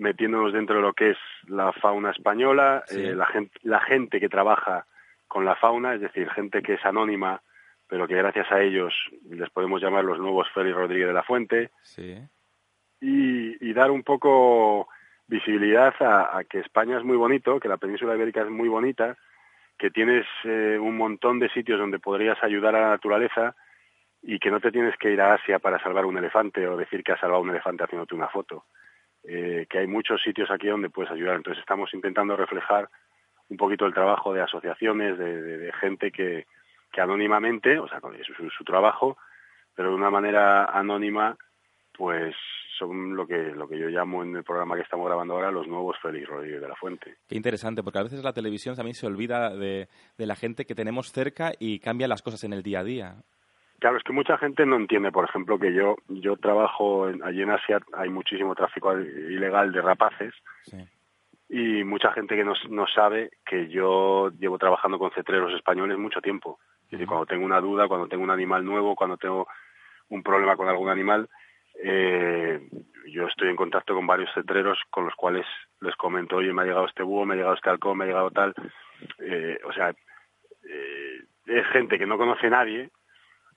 metiéndonos 0.00 0.52
dentro 0.52 0.76
de 0.76 0.82
lo 0.82 0.94
que 0.94 1.10
es 1.10 1.18
la 1.46 1.72
fauna 1.72 2.10
española, 2.10 2.82
eh, 2.90 3.14
la, 3.14 3.26
gente, 3.26 3.58
la 3.62 3.80
gente 3.80 4.18
que 4.18 4.30
trabaja 4.30 4.86
con 5.28 5.44
la 5.44 5.54
fauna, 5.56 5.94
es 5.94 6.00
decir, 6.00 6.28
gente 6.30 6.62
que 6.62 6.74
es 6.74 6.84
anónima, 6.84 7.42
pero 7.86 8.08
que 8.08 8.16
gracias 8.16 8.50
a 8.50 8.62
ellos 8.62 8.94
les 9.28 9.50
podemos 9.50 9.80
llamar 9.82 10.04
los 10.04 10.18
nuevos 10.18 10.48
Félix 10.54 10.74
Rodríguez 10.74 11.08
de 11.08 11.12
la 11.12 11.22
Fuente. 11.22 11.70
Sí. 11.82 12.16
Y, 13.00 13.72
dar 13.72 13.90
un 13.90 14.02
poco 14.02 14.88
visibilidad 15.26 15.94
a, 16.00 16.42
que 16.44 16.58
España 16.58 16.98
es 16.98 17.04
muy 17.04 17.16
bonito, 17.16 17.60
que 17.60 17.68
la 17.68 17.76
península 17.76 18.14
ibérica 18.14 18.42
es 18.42 18.50
muy 18.50 18.68
bonita, 18.68 19.16
que 19.78 19.90
tienes 19.90 20.26
eh, 20.44 20.76
un 20.78 20.96
montón 20.96 21.38
de 21.38 21.48
sitios 21.50 21.78
donde 21.78 21.98
podrías 21.98 22.42
ayudar 22.42 22.74
a 22.74 22.80
la 22.80 22.88
naturaleza 22.90 23.54
y 24.22 24.38
que 24.38 24.50
no 24.50 24.60
te 24.60 24.72
tienes 24.72 24.96
que 24.98 25.12
ir 25.12 25.20
a 25.20 25.34
Asia 25.34 25.58
para 25.60 25.80
salvar 25.82 26.04
un 26.04 26.18
elefante 26.18 26.66
o 26.66 26.76
decir 26.76 27.02
que 27.02 27.12
has 27.12 27.20
salvado 27.20 27.42
un 27.42 27.50
elefante 27.50 27.84
haciéndote 27.84 28.14
una 28.14 28.28
foto. 28.28 28.64
Eh, 29.24 29.66
que 29.68 29.78
hay 29.78 29.86
muchos 29.86 30.22
sitios 30.22 30.50
aquí 30.50 30.68
donde 30.68 30.88
puedes 30.88 31.12
ayudar. 31.12 31.36
Entonces 31.36 31.60
estamos 31.60 31.92
intentando 31.92 32.36
reflejar 32.36 32.88
un 33.48 33.56
poquito 33.56 33.84
el 33.84 33.94
trabajo 33.94 34.32
de 34.32 34.42
asociaciones, 34.42 35.18
de, 35.18 35.72
gente 35.80 36.10
que, 36.10 36.46
anónimamente, 36.96 37.78
o 37.78 37.88
sea, 37.88 38.00
es 38.18 38.26
su, 38.26 38.50
su, 38.50 38.64
trabajo, 38.64 39.18
pero 39.74 39.90
de 39.90 39.96
una 39.96 40.10
manera 40.10 40.66
anónima, 40.66 41.36
pues 41.92 42.34
son 42.78 43.14
lo 43.14 43.26
que, 43.26 43.36
lo 43.36 43.68
que 43.68 43.78
yo 43.78 43.88
llamo 43.88 44.22
en 44.22 44.36
el 44.36 44.44
programa 44.44 44.76
que 44.76 44.82
estamos 44.82 45.06
grabando 45.06 45.34
ahora 45.34 45.50
los 45.50 45.66
nuevos 45.66 45.96
Félix 46.00 46.28
Rodríguez 46.28 46.60
de 46.60 46.68
la 46.68 46.76
Fuente. 46.76 47.16
Qué 47.28 47.36
interesante, 47.36 47.82
porque 47.82 47.98
a 47.98 48.04
veces 48.04 48.22
la 48.24 48.32
televisión 48.32 48.76
también 48.76 48.94
se 48.94 49.06
olvida 49.06 49.50
de, 49.54 49.88
de 50.16 50.26
la 50.26 50.36
gente 50.36 50.64
que 50.64 50.74
tenemos 50.74 51.12
cerca 51.12 51.52
y 51.58 51.80
cambia 51.80 52.08
las 52.08 52.22
cosas 52.22 52.44
en 52.44 52.52
el 52.52 52.62
día 52.62 52.80
a 52.80 52.84
día. 52.84 53.16
Claro, 53.80 53.96
es 53.96 54.04
que 54.04 54.12
mucha 54.12 54.36
gente 54.36 54.66
no 54.66 54.76
entiende, 54.76 55.10
por 55.10 55.24
ejemplo, 55.24 55.58
que 55.58 55.72
yo 55.72 55.96
yo 56.08 56.36
trabajo 56.36 57.06
allí 57.24 57.42
en 57.42 57.50
Asia, 57.50 57.80
hay 57.94 58.10
muchísimo 58.10 58.54
tráfico 58.54 58.98
ilegal 58.98 59.72
de 59.72 59.80
rapaces 59.80 60.34
y 61.48 61.82
mucha 61.82 62.12
gente 62.12 62.36
que 62.36 62.44
no, 62.44 62.52
no 62.68 62.86
sabe 62.86 63.30
que 63.44 63.68
yo 63.68 64.30
llevo 64.38 64.58
trabajando 64.58 64.98
con 64.98 65.10
cetreros 65.12 65.54
españoles 65.54 65.96
mucho 65.96 66.20
tiempo. 66.20 66.58
Es 66.84 66.90
decir, 66.90 67.06
cuando 67.06 67.24
tengo 67.24 67.46
una 67.46 67.60
duda, 67.60 67.88
cuando 67.88 68.06
tengo 68.06 68.22
un 68.22 68.30
animal 68.30 68.64
nuevo, 68.64 68.94
cuando 68.94 69.16
tengo 69.16 69.48
un 70.10 70.22
problema 70.22 70.56
con 70.56 70.68
algún 70.68 70.90
animal, 70.90 71.28
eh, 71.82 72.60
yo 73.06 73.26
estoy 73.28 73.48
en 73.48 73.56
contacto 73.56 73.94
con 73.94 74.06
varios 74.06 74.30
cetreros 74.34 74.78
con 74.90 75.06
los 75.06 75.14
cuales 75.14 75.46
les 75.80 75.96
comento, 75.96 76.36
oye, 76.36 76.52
me 76.52 76.62
ha 76.62 76.66
llegado 76.66 76.86
este 76.86 77.02
búho, 77.02 77.24
me 77.24 77.32
ha 77.32 77.36
llegado 77.38 77.54
este 77.54 77.70
halcón, 77.70 77.96
me 77.96 78.04
ha 78.04 78.08
llegado 78.08 78.30
tal. 78.30 78.54
Eh, 79.20 79.58
o 79.64 79.72
sea, 79.72 79.90
eh, 79.90 81.20
es 81.46 81.66
gente 81.68 81.98
que 81.98 82.06
no 82.06 82.18
conoce 82.18 82.48
a 82.48 82.50
nadie, 82.50 82.90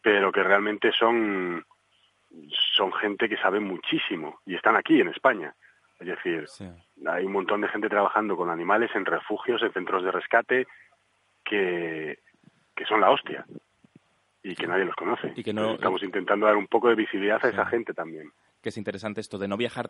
pero 0.04 0.32
que 0.32 0.44
realmente 0.44 0.92
son, 0.92 1.66
son 2.76 2.94
gente 2.94 3.28
que 3.30 3.38
sabe 3.38 3.60
muchísimo 3.60 4.42
y 4.46 4.56
están 4.56 4.76
aquí 4.76 5.00
en 5.00 5.08
España. 5.08 5.56
Es 6.00 6.08
decir, 6.08 6.46
hay 7.08 7.26
un 7.26 7.32
montón 7.32 7.62
de 7.62 7.70
gente 7.70 7.88
trabajando 7.88 8.36
con 8.36 8.50
animales 8.50 8.92
en 8.94 9.06
refugios, 9.06 9.64
en 9.64 9.72
centros 9.72 10.04
de 10.04 10.12
rescate, 10.12 10.68
que, 11.46 12.20
que 12.76 12.86
son 12.86 13.00
la 13.00 13.10
hostia 13.10 13.46
y 14.44 14.56
que 14.56 14.68
nadie 14.68 14.84
los 14.84 14.96
conoce. 14.96 15.32
Y 15.38 15.44
que 15.44 15.54
no, 15.54 15.76
estamos 15.76 16.04
intentando 16.04 16.46
dar 16.46 16.58
un 16.58 16.68
poco 16.68 16.90
de 16.90 16.96
visibilidad 16.96 17.44
a 17.44 17.50
esa 17.50 17.66
gente 17.66 17.94
también. 17.94 18.30
Que 18.62 18.70
es 18.70 18.78
interesante 18.78 19.22
esto 19.22 19.38
de 19.38 19.48
no 19.48 19.56
viajar 19.56 19.90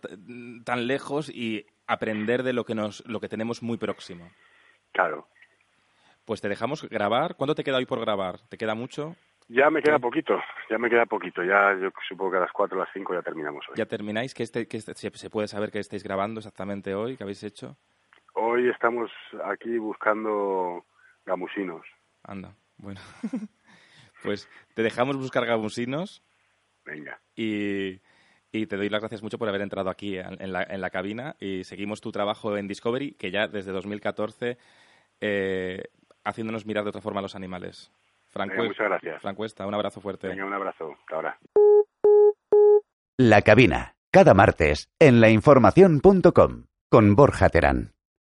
tan 0.63 0.85
lejos 0.85 1.29
y 1.29 1.65
aprender 1.87 2.43
de 2.43 2.53
lo 2.53 2.63
que 2.63 2.75
nos 2.75 3.05
lo 3.07 3.19
que 3.19 3.29
tenemos 3.29 3.63
muy 3.63 3.77
próximo. 3.77 4.29
Claro. 4.91 5.27
Pues 6.25 6.41
te 6.41 6.49
dejamos 6.49 6.87
grabar. 6.87 7.35
¿Cuánto 7.35 7.55
te 7.55 7.63
queda 7.63 7.77
hoy 7.77 7.85
por 7.87 7.99
grabar? 7.99 8.39
¿Te 8.49 8.57
queda 8.57 8.75
mucho? 8.75 9.15
Ya 9.47 9.69
me 9.69 9.81
queda 9.81 9.99
poquito, 9.99 10.39
ya 10.69 10.77
me 10.77 10.89
queda 10.89 11.05
poquito. 11.05 11.43
Ya 11.43 11.77
yo 11.79 11.89
supongo 12.07 12.31
que 12.31 12.37
a 12.37 12.41
las 12.41 12.51
4 12.51 12.77
o 12.77 12.79
las 12.79 12.89
5 12.93 13.13
ya 13.13 13.21
terminamos 13.21 13.65
hoy. 13.69 13.75
¿Ya 13.77 13.85
termináis? 13.85 14.33
¿Qué 14.33 14.43
este, 14.43 14.67
que 14.67 14.77
este, 14.77 14.93
se 14.95 15.29
puede 15.29 15.47
saber 15.47 15.71
qué 15.71 15.79
estáis 15.79 16.03
grabando 16.03 16.39
exactamente 16.39 16.95
hoy? 16.95 17.17
¿Qué 17.17 17.23
habéis 17.23 17.43
hecho? 17.43 17.77
Hoy 18.33 18.69
estamos 18.69 19.11
aquí 19.45 19.77
buscando 19.77 20.85
gamusinos. 21.25 21.85
Anda, 22.23 22.55
bueno. 22.77 23.01
pues 24.23 24.49
te 24.73 24.81
dejamos 24.81 25.17
buscar 25.17 25.45
gamusinos. 25.45 26.23
Venga. 26.85 27.19
Y, 27.35 28.01
y, 28.51 28.65
te 28.65 28.77
doy 28.77 28.89
las 28.89 29.01
gracias 29.01 29.23
mucho 29.23 29.37
por 29.37 29.47
haber 29.49 29.61
entrado 29.61 29.89
aquí 29.89 30.17
en 30.17 30.51
la, 30.51 30.63
en 30.63 30.81
la 30.81 30.89
cabina 30.89 31.35
y 31.39 31.63
seguimos 31.63 32.01
tu 32.01 32.11
trabajo 32.11 32.57
en 32.57 32.67
Discovery, 32.67 33.13
que 33.13 33.31
ya 33.31 33.47
desde 33.47 33.71
2014 33.71 34.57
eh, 35.21 35.83
haciéndonos 36.25 36.65
mirar 36.65 36.83
de 36.83 36.89
otra 36.89 37.01
forma 37.01 37.19
a 37.19 37.21
los 37.21 37.35
animales. 37.35 37.91
Frank 38.33 38.51
muchas 38.57 38.87
gracias. 38.87 39.21
Frank 39.21 39.37
Cuesta, 39.37 39.67
un 39.67 39.75
abrazo 39.75 40.01
fuerte. 40.01 40.27
Venga, 40.27 40.45
un 40.45 40.53
abrazo. 40.53 40.91
Hasta 40.99 41.15
ahora. 41.15 41.37
La 43.17 43.43
cabina, 43.43 43.95
cada 44.11 44.33
martes, 44.33 44.89
en 44.99 45.21
lainformación.com, 45.21 46.65
con 46.89 47.15
Borja 47.15 47.49
Terán. 47.49 47.92